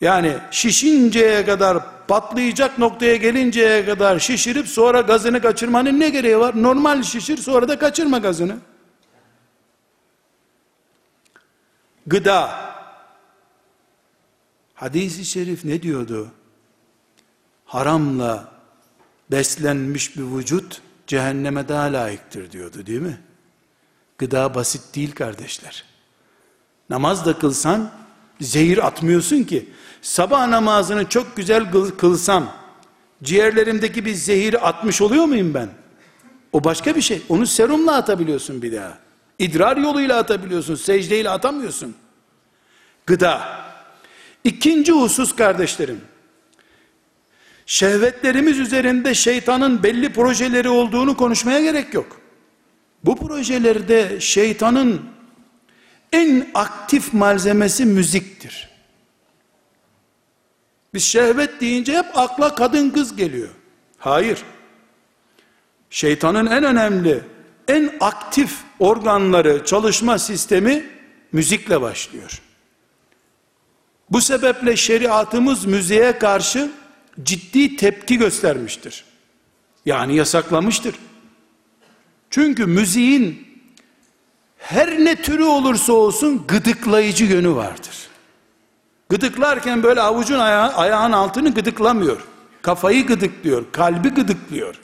[0.00, 6.62] Yani şişinceye kadar patlayacak noktaya gelinceye kadar şişirip sonra gazını kaçırmanın ne gereği var?
[6.62, 8.56] Normal şişir sonra da kaçırma gazını.
[12.06, 12.66] Gıda.
[14.74, 16.28] Hadis-i şerif ne diyordu?
[17.64, 18.55] Haramla
[19.30, 23.18] beslenmiş bir vücut cehenneme daha layıktır diyordu değil mi?
[24.18, 25.84] Gıda basit değil kardeşler.
[26.90, 27.90] Namaz da kılsan
[28.40, 29.68] zehir atmıyorsun ki.
[30.02, 32.52] Sabah namazını çok güzel kılsam
[33.22, 35.68] ciğerlerimdeki bir zehir atmış oluyor muyum ben?
[36.52, 37.22] O başka bir şey.
[37.28, 38.98] Onu serumla atabiliyorsun bir daha.
[39.38, 40.74] İdrar yoluyla atabiliyorsun.
[40.74, 41.94] Secdeyle atamıyorsun.
[43.06, 43.66] Gıda.
[44.44, 46.00] İkinci husus kardeşlerim.
[47.66, 52.20] Şehvetlerimiz üzerinde şeytanın belli projeleri olduğunu konuşmaya gerek yok.
[53.04, 55.02] Bu projelerde şeytanın
[56.12, 58.68] en aktif malzemesi müziktir.
[60.94, 63.48] Biz şehvet deyince hep akla kadın kız geliyor.
[63.98, 64.42] Hayır.
[65.90, 67.22] Şeytanın en önemli,
[67.68, 70.86] en aktif organları, çalışma sistemi
[71.32, 72.42] müzikle başlıyor.
[74.10, 76.70] Bu sebeple şeriatımız müziğe karşı
[77.22, 79.04] ciddi tepki göstermiştir.
[79.86, 80.94] Yani yasaklamıştır.
[82.30, 83.46] Çünkü müziğin
[84.58, 88.08] her ne türü olursa olsun gıdıklayıcı yönü vardır.
[89.08, 92.20] Gıdıklarken böyle avucun ayağı, ayağın altını gıdıklamıyor.
[92.62, 94.80] Kafayı gıdıklıyor, kalbi gıdıklıyor.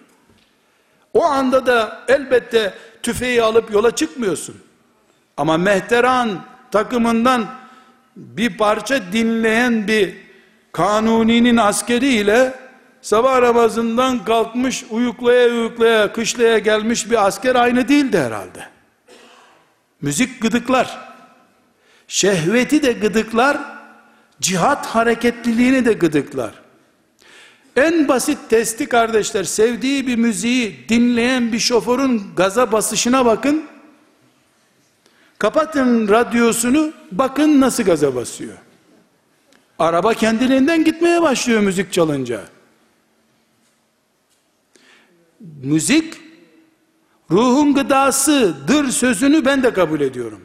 [1.14, 4.56] O anda da elbette tüfeği alıp yola çıkmıyorsun.
[5.36, 7.46] Ama mehteran takımından
[8.16, 10.16] bir parça dinleyen bir
[10.72, 12.54] kanuninin askeriyle
[13.02, 18.68] sabah namazından kalkmış uyuklaya uyuklaya kışlaya gelmiş bir asker aynı değildi herhalde.
[20.00, 21.12] Müzik gıdıklar.
[22.08, 23.58] Şehveti de gıdıklar,
[24.40, 26.52] cihat hareketliliğini de gıdıklar.
[27.76, 33.64] En basit testi kardeşler, sevdiği bir müziği dinleyen bir şoförün gaza basışına bakın.
[35.38, 38.58] Kapatın radyosunu, bakın nasıl gaza basıyor.
[39.82, 42.40] Araba kendiliğinden gitmeye başlıyor müzik çalınca.
[45.62, 46.14] Müzik
[47.30, 50.40] ruhun gıdasıdır sözünü ben de kabul ediyorum.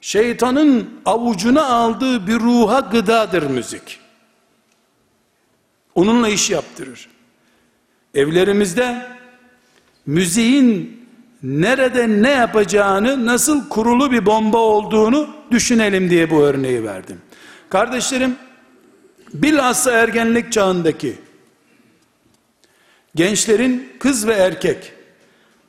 [0.00, 4.00] Şeytanın avucuna aldığı bir ruha gıdadır müzik.
[5.94, 7.08] Onunla iş yaptırır.
[8.14, 9.06] Evlerimizde
[10.06, 11.00] müziğin
[11.42, 17.20] nerede ne yapacağını, nasıl kurulu bir bomba olduğunu düşünelim diye bu örneği verdim.
[17.68, 18.36] Kardeşlerim,
[19.34, 21.18] bilhassa ergenlik çağındaki
[23.14, 24.92] gençlerin kız ve erkek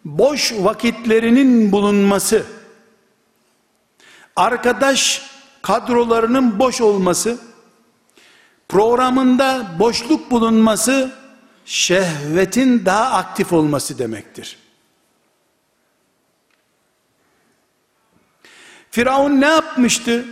[0.06, 2.46] boş vakitlerinin bulunması
[4.36, 5.30] arkadaş
[5.62, 7.38] kadrolarının boş olması
[8.70, 11.12] programında boşluk bulunması
[11.66, 14.58] şehvetin daha aktif olması demektir.
[18.92, 20.26] Firavun ne yapmıştı?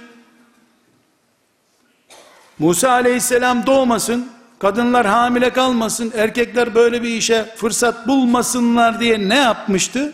[2.59, 4.29] Musa aleyhisselam doğmasın,
[4.59, 10.13] kadınlar hamile kalmasın, erkekler böyle bir işe fırsat bulmasınlar diye ne yapmıştı?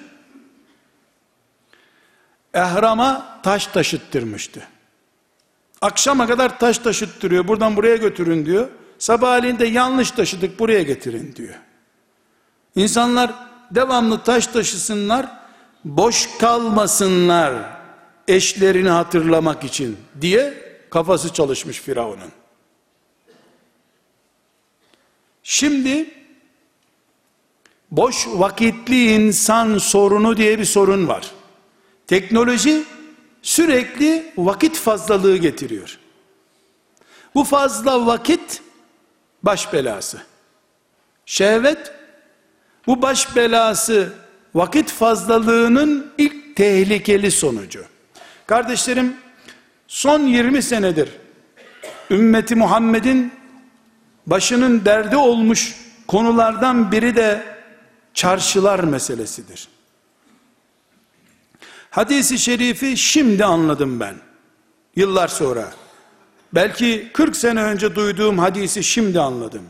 [2.54, 4.68] Ehrama taş taşıttırmıştı.
[5.82, 8.68] Akşama kadar taş taşıttırıyor, buradan buraya götürün diyor.
[9.00, 11.56] Sabahleyin de yanlış taşıdık, buraya getirin diyor.
[12.76, 13.32] İnsanlar
[13.72, 15.26] devamlı taş taşısınlar,
[15.86, 17.54] boş kalmasınlar
[18.28, 22.32] eşlerini hatırlamak için diye kafası çalışmış Firavun'un.
[25.44, 26.14] Şimdi
[27.92, 31.32] boş vakitli insan sorunu diye bir sorun var.
[32.08, 32.84] Teknoloji
[33.42, 36.00] sürekli vakit fazlalığı getiriyor.
[37.36, 38.62] Bu fazla vakit
[39.44, 40.22] baş belası.
[41.26, 41.94] Şehvet
[42.88, 44.14] bu baş belası
[44.56, 47.86] vakit fazlalığının ilk tehlikeli sonucu.
[48.48, 49.23] Kardeşlerim
[49.94, 51.10] son 20 senedir
[52.12, 53.34] ümmeti Muhammed'in
[54.28, 55.76] başının derdi olmuş
[56.08, 57.44] konulardan biri de
[58.14, 59.68] çarşılar meselesidir.
[61.90, 64.16] Hadisi şerifi şimdi anladım ben.
[64.96, 65.72] Yıllar sonra.
[66.54, 69.64] Belki 40 sene önce duyduğum hadisi şimdi anladım.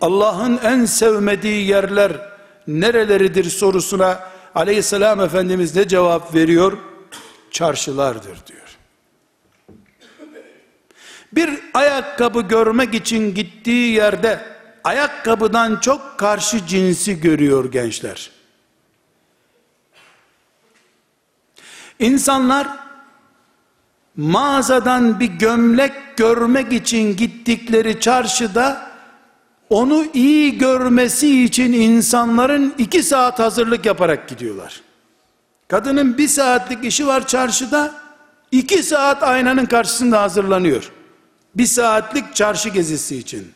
[0.00, 2.12] Allah'ın en sevmediği yerler
[2.66, 4.20] nereleridir sorusuna
[4.54, 6.78] aleyhisselam efendimiz ne cevap veriyor?
[7.50, 8.65] Çarşılardır diyor.
[11.36, 14.40] Bir ayakkabı görmek için gittiği yerde
[14.84, 18.30] ayakkabıdan çok karşı cinsi görüyor gençler.
[21.98, 22.68] İnsanlar
[24.16, 28.90] mağazadan bir gömlek görmek için gittikleri çarşıda
[29.70, 34.80] onu iyi görmesi için insanların iki saat hazırlık yaparak gidiyorlar.
[35.68, 37.94] Kadının bir saatlik işi var çarşıda,
[38.52, 40.92] iki saat aynanın karşısında hazırlanıyor.
[41.56, 43.52] Bir saatlik çarşı gezisi için.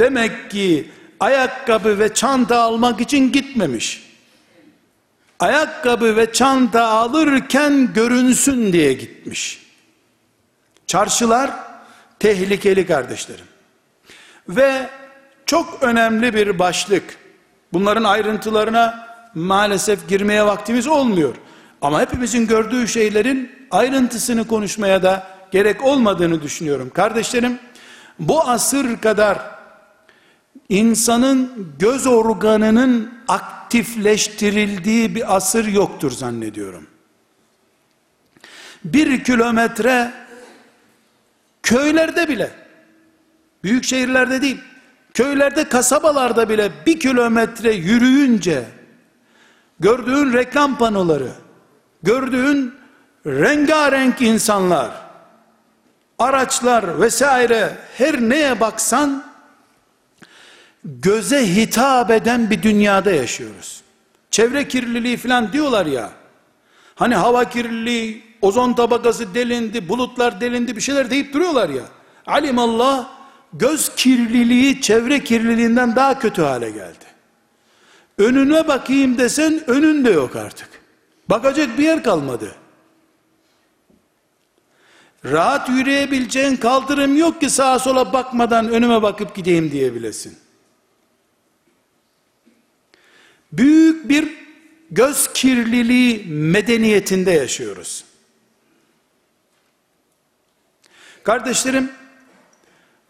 [0.00, 0.90] Demek ki
[1.20, 4.12] ayakkabı ve çanta almak için gitmemiş.
[5.40, 9.66] Ayakkabı ve çanta alırken görünsün diye gitmiş.
[10.86, 11.50] Çarşılar
[12.18, 13.44] tehlikeli kardeşlerim.
[14.48, 14.88] Ve
[15.46, 17.18] çok önemli bir başlık.
[17.72, 21.34] Bunların ayrıntılarına maalesef girmeye vaktimiz olmuyor.
[21.80, 26.90] Ama hepimizin gördüğü şeylerin ayrıntısını konuşmaya da gerek olmadığını düşünüyorum.
[26.94, 27.58] Kardeşlerim,
[28.18, 29.38] bu asır kadar
[30.68, 36.86] insanın göz organının aktifleştirildiği bir asır yoktur zannediyorum.
[38.84, 40.12] Bir kilometre
[41.62, 42.50] köylerde bile,
[43.64, 44.60] büyük şehirlerde değil,
[45.14, 48.64] köylerde kasabalarda bile bir kilometre yürüyünce
[49.80, 51.32] gördüğün reklam panoları,
[52.02, 52.74] gördüğün
[53.26, 54.90] rengarenk insanlar,
[56.22, 59.24] araçlar vesaire her neye baksan
[60.84, 63.82] göze hitap eden bir dünyada yaşıyoruz.
[64.30, 66.10] Çevre kirliliği falan diyorlar ya.
[66.94, 71.82] Hani hava kirliliği, ozon tabakası delindi, bulutlar delindi bir şeyler deyip duruyorlar ya.
[72.26, 73.08] Alimallah
[73.52, 77.04] göz kirliliği çevre kirliliğinden daha kötü hale geldi.
[78.18, 80.68] Önüne bakayım desen önün de yok artık.
[81.28, 82.54] Bakacak bir yer kalmadı.
[85.24, 90.38] Rahat yürüyebileceğin kaldırım yok ki sağa sola bakmadan önüme bakıp gideyim diyebilesin.
[93.52, 94.28] Büyük bir
[94.90, 98.04] göz kirliliği medeniyetinde yaşıyoruz.
[101.22, 101.90] Kardeşlerim,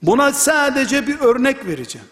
[0.03, 2.09] buna sadece bir örnek vereceğim.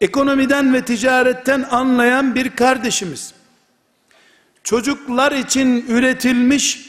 [0.00, 3.34] Ekonomiden ve ticaretten anlayan bir kardeşimiz,
[4.64, 6.87] çocuklar için üretilmiş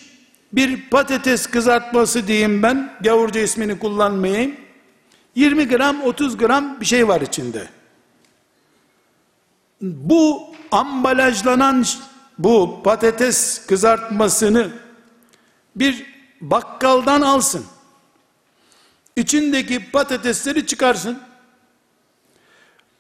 [0.54, 4.56] bir patates kızartması diyeyim ben, gavurca ismini kullanmayayım,
[5.36, 7.68] 20 gram 30 gram bir şey var içinde.
[9.82, 11.86] Bu ambalajlanan
[12.38, 14.70] bu patates kızartmasını
[15.76, 16.06] bir
[16.42, 17.66] bakkaldan alsın.
[19.16, 21.20] İçindeki patatesleri çıkarsın.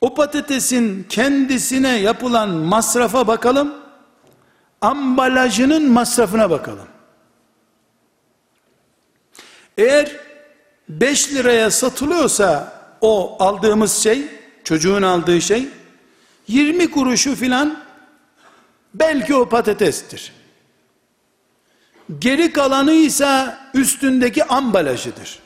[0.01, 3.73] O patatesin kendisine yapılan masrafa bakalım.
[4.81, 6.87] Ambalajının masrafına bakalım.
[9.79, 10.15] Eğer
[10.89, 14.25] 5 liraya satılıyorsa o aldığımız şey,
[14.63, 15.67] çocuğun aldığı şey
[16.47, 17.83] 20 kuruşu filan
[18.93, 20.33] belki o patatestir.
[22.19, 25.39] Geri kalanı ise üstündeki ambalajıdır.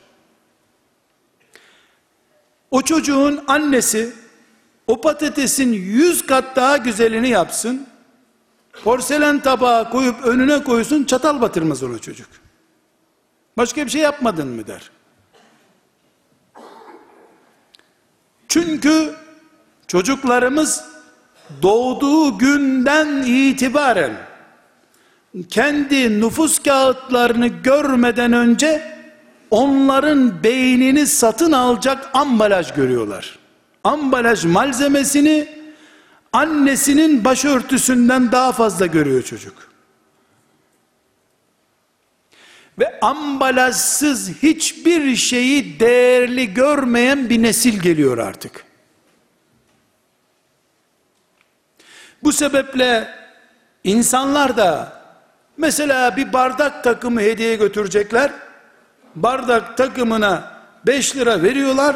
[2.72, 4.14] O çocuğun annesi
[4.88, 7.88] o patatesin yüz kat daha güzelini yapsın.
[8.84, 12.43] Porselen tabağa koyup önüne koysun çatal batırmaz ona çocuk.
[13.58, 14.92] Başka bir şey yapmadın mı der.
[18.48, 19.14] Çünkü
[19.88, 20.84] çocuklarımız
[21.62, 24.14] doğduğu günden itibaren
[25.50, 28.94] kendi nüfus kağıtlarını görmeden önce
[29.52, 33.40] onların beynini satın alacak ambalaj görüyorlar.
[33.84, 35.48] Ambalaj malzemesini
[36.34, 39.73] annesinin başörtüsünden daha fazla görüyor çocuk.
[42.80, 48.66] Ve ambalajsız hiçbir şeyi değerli görmeyen bir nesil geliyor artık.
[52.24, 53.08] Bu sebeple
[53.84, 55.02] insanlar da
[55.58, 58.32] mesela bir bardak takımı hediye götürecekler.
[59.16, 60.54] Bardak takımına
[60.88, 61.96] 5 lira veriyorlar.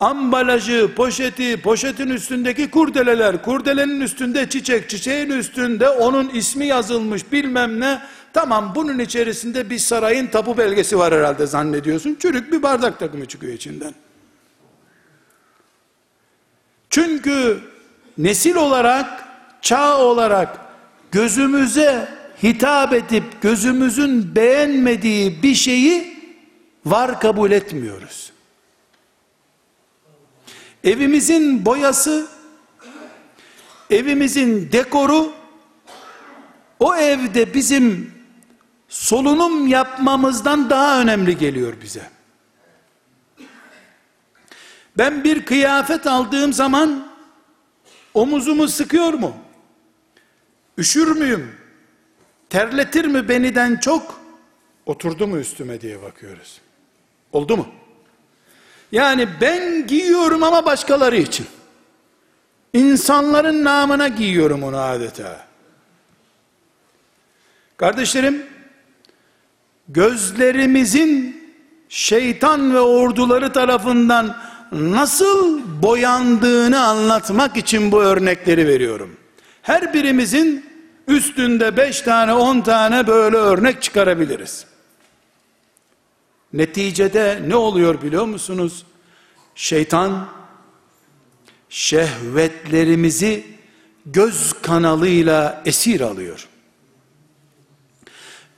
[0.00, 8.02] Ambalajı, poşeti, poşetin üstündeki kurdeleler, kurdelenin üstünde çiçek, çiçeğin üstünde onun ismi yazılmış bilmem ne.
[8.32, 12.16] Tamam bunun içerisinde bir sarayın tapu belgesi var herhalde zannediyorsun.
[12.20, 13.94] Çürük bir bardak takımı çıkıyor içinden.
[16.90, 17.58] Çünkü
[18.18, 19.24] nesil olarak,
[19.62, 20.58] çağ olarak
[21.12, 22.08] gözümüze
[22.42, 26.16] hitap edip gözümüzün beğenmediği bir şeyi
[26.86, 28.35] var kabul etmiyoruz.
[30.86, 32.28] Evimizin boyası,
[33.90, 35.32] evimizin dekoru,
[36.80, 38.14] o evde bizim
[38.88, 42.10] solunum yapmamızdan daha önemli geliyor bize.
[44.98, 47.08] Ben bir kıyafet aldığım zaman
[48.14, 49.36] omuzumu sıkıyor mu?
[50.78, 51.56] Üşür müyüm?
[52.50, 54.20] Terletir mi beniden çok?
[54.86, 56.60] Oturdu mu üstüme diye bakıyoruz.
[57.32, 57.66] Oldu mu?
[58.92, 61.46] Yani ben giyiyorum ama başkaları için.
[62.72, 65.46] İnsanların namına giyiyorum onu adeta.
[67.76, 68.46] Kardeşlerim,
[69.88, 71.42] gözlerimizin
[71.88, 74.36] şeytan ve orduları tarafından
[74.72, 79.16] nasıl boyandığını anlatmak için bu örnekleri veriyorum.
[79.62, 80.66] Her birimizin
[81.08, 84.66] üstünde beş tane on tane böyle örnek çıkarabiliriz.
[86.56, 88.86] Neticede ne oluyor biliyor musunuz?
[89.54, 90.28] Şeytan
[91.68, 93.46] şehvetlerimizi
[94.06, 96.48] göz kanalıyla esir alıyor.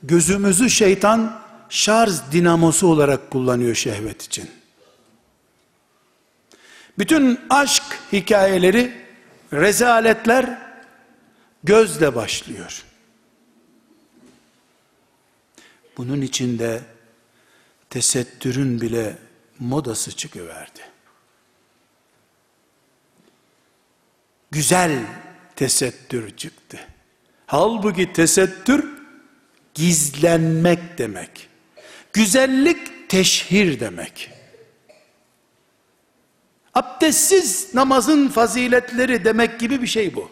[0.03, 4.49] Gözümüzü şeytan şarj dinamosu olarak kullanıyor şehvet için.
[6.97, 7.83] Bütün aşk
[8.13, 8.93] hikayeleri,
[9.53, 10.57] rezaletler
[11.63, 12.83] gözle başlıyor.
[15.97, 16.81] Bunun içinde
[17.89, 19.17] tesettürün bile
[19.59, 20.81] modası çıkıverdi.
[24.51, 24.99] Güzel
[25.55, 26.79] tesettür çıktı.
[27.45, 28.85] Halbuki tesettür
[29.73, 31.49] gizlenmek demek.
[32.13, 34.31] Güzellik teşhir demek.
[36.73, 40.31] Abdestsiz namazın faziletleri demek gibi bir şey bu.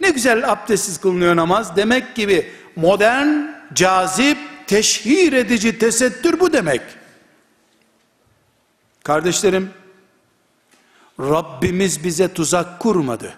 [0.00, 3.28] Ne güzel abdestsiz kılınıyor namaz demek gibi modern,
[3.74, 4.38] cazip,
[4.68, 6.82] teşhir edici tesettür bu demek.
[9.04, 9.70] Kardeşlerim,
[11.20, 13.34] Rabbimiz bize tuzak kurmadı.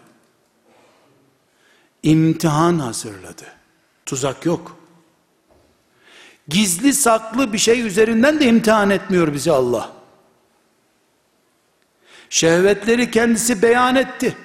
[2.03, 3.45] İmtihan hazırladı.
[4.07, 4.77] Tuzak yok.
[6.49, 9.93] Gizli saklı bir şey üzerinden de imtihan etmiyor bizi Allah.
[12.31, 14.37] Şehvetleri kendisi beyan etti.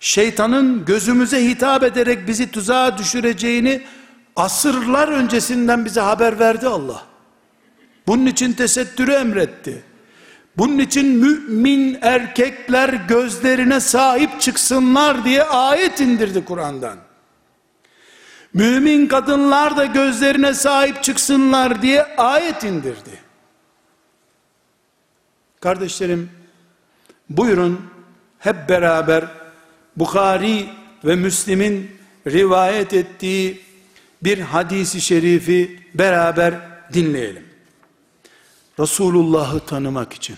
[0.00, 3.82] Şeytanın gözümüze hitap ederek bizi tuzağa düşüreceğini
[4.36, 7.02] asırlar öncesinden bize haber verdi Allah.
[8.06, 9.84] Bunun için tesettürü emretti.
[10.56, 16.98] Bunun için mümin erkekler gözlerine sahip çıksınlar diye ayet indirdi Kur'an'dan.
[18.54, 23.20] Mümin kadınlar da gözlerine sahip çıksınlar diye ayet indirdi.
[25.60, 26.30] Kardeşlerim,
[27.30, 27.80] buyurun
[28.38, 29.24] hep beraber
[29.96, 30.68] Bukhari
[31.04, 31.90] ve Müslim'in
[32.26, 33.71] rivayet ettiği
[34.22, 36.54] bir hadisi şerifi beraber
[36.92, 37.46] dinleyelim.
[38.78, 40.36] Resulullah'ı tanımak için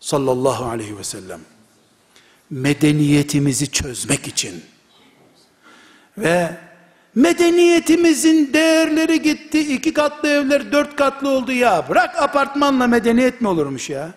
[0.00, 1.40] sallallahu aleyhi ve sellem
[2.50, 4.64] medeniyetimizi çözmek için
[6.18, 6.56] ve
[7.14, 11.52] medeniyetimizin değerleri gitti iki katlı evler dört katlı oldu.
[11.52, 14.14] Ya bırak apartmanla medeniyet mi olurmuş ya?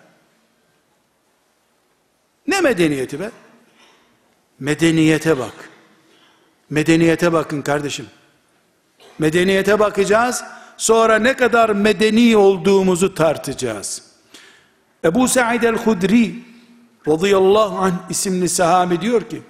[2.46, 3.30] Ne medeniyeti be?
[4.60, 5.70] Medeniyete bak.
[6.70, 8.06] Medeniyete bakın kardeşim
[9.18, 10.44] medeniyete bakacağız
[10.78, 14.02] Sonra ne kadar medeni olduğumuzu tartacağız.
[15.04, 16.34] Ebu Sa'id el-Hudri
[17.08, 19.42] radıyallahu anh isimli sahabi diyor ki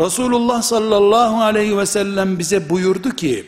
[0.00, 3.46] Resulullah sallallahu aleyhi ve sellem bize buyurdu ki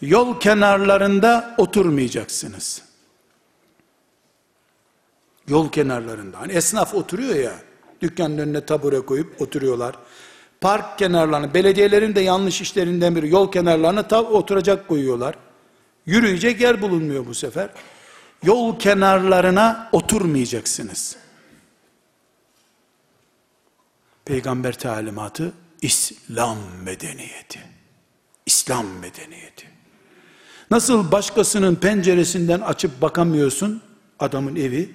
[0.00, 2.82] yol kenarlarında oturmayacaksınız.
[5.48, 6.40] Yol kenarlarında.
[6.40, 7.52] Hani esnaf oturuyor ya
[8.02, 9.94] dükkanın önüne tabure koyup oturuyorlar.
[10.62, 15.34] Park kenarlarına, belediyelerin de yanlış işlerinden biri yol kenarlarına tab oturacak koyuyorlar.
[16.06, 17.70] Yürüyecek yer bulunmuyor bu sefer.
[18.42, 21.16] Yol kenarlarına oturmayacaksınız.
[24.24, 25.52] Peygamber talimatı
[25.82, 27.60] İslam medeniyeti.
[28.46, 29.66] İslam medeniyeti.
[30.70, 33.82] Nasıl başkasının penceresinden açıp bakamıyorsun,
[34.18, 34.90] adamın evi,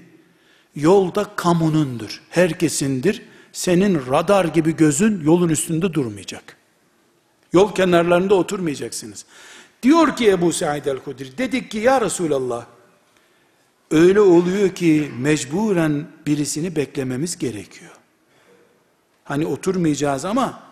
[0.76, 3.22] yolda kamunundur, herkesindir.
[3.58, 6.58] Senin radar gibi gözün yolun üstünde durmayacak.
[7.53, 9.26] Yol kenarlarında oturmayacaksınız.
[9.84, 12.66] Diyor ki Ebu Said el-Hudri, dedik ki ya Resulallah,
[13.91, 17.91] öyle oluyor ki mecburen birisini beklememiz gerekiyor.
[19.24, 20.64] Hani oturmayacağız ama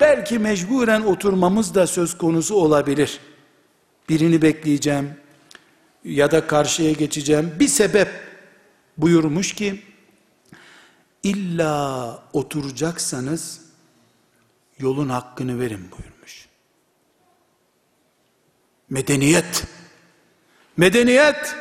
[0.00, 3.20] belki mecburen oturmamız da söz konusu olabilir.
[4.08, 5.10] Birini bekleyeceğim
[6.04, 7.52] ya da karşıya geçeceğim.
[7.60, 8.08] Bir sebep
[8.98, 9.91] buyurmuş ki
[11.22, 13.60] illa oturacaksanız
[14.78, 16.48] yolun hakkını verin buyurmuş.
[18.90, 19.64] Medeniyet.
[20.76, 21.56] Medeniyet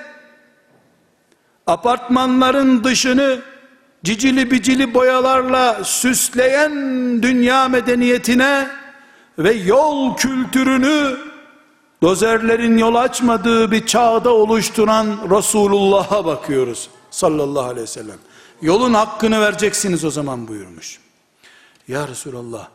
[1.67, 3.41] apartmanların dışını
[4.03, 6.73] cicili bicili boyalarla süsleyen
[7.23, 8.67] dünya medeniyetine
[9.39, 11.17] ve yol kültürünü
[12.03, 18.17] dozerlerin yol açmadığı bir çağda oluşturan Resulullah'a bakıyoruz sallallahu aleyhi ve sellem.
[18.61, 20.99] Yolun hakkını vereceksiniz o zaman buyurmuş.
[21.87, 22.69] Ya Resulallah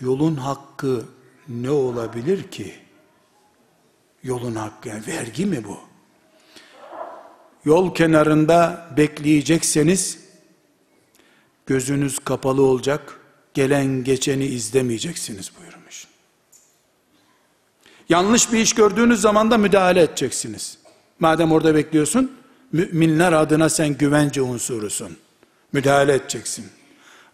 [0.00, 1.04] yolun hakkı
[1.48, 2.74] ne olabilir ki?
[4.22, 5.78] Yolun hakkı yani vergi mi bu?
[7.64, 10.18] Yol kenarında bekleyecekseniz
[11.66, 13.20] gözünüz kapalı olacak,
[13.54, 16.06] gelen geçeni izlemeyeceksiniz buyurmuş.
[18.08, 20.78] Yanlış bir iş gördüğünüz zaman da müdahale edeceksiniz.
[21.20, 22.35] Madem orada bekliyorsun,
[22.72, 25.16] müminler adına sen güvence unsurusun.
[25.72, 26.66] Müdahale edeceksin.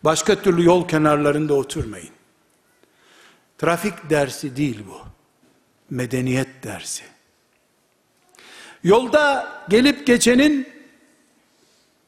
[0.05, 2.11] Başka türlü yol kenarlarında oturmayın.
[3.59, 4.99] Trafik dersi değil bu.
[5.91, 7.03] Medeniyet dersi.
[8.85, 10.68] Yolda gelip geçenin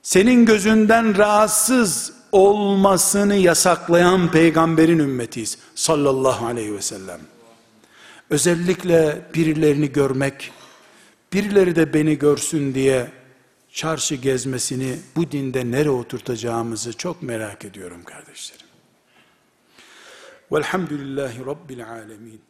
[0.03, 7.21] senin gözünden rahatsız olmasını yasaklayan peygamberin ümmetiyiz sallallahu aleyhi ve sellem.
[8.31, 10.51] Özellikle birilerini görmek,
[11.35, 13.11] birileri de beni görsün diye
[13.73, 18.67] çarşı gezmesini bu dinde nereye oturtacağımızı çok merak ediyorum kardeşlerim.
[20.53, 22.41] Velhamdülillahi Rabbil Alemin.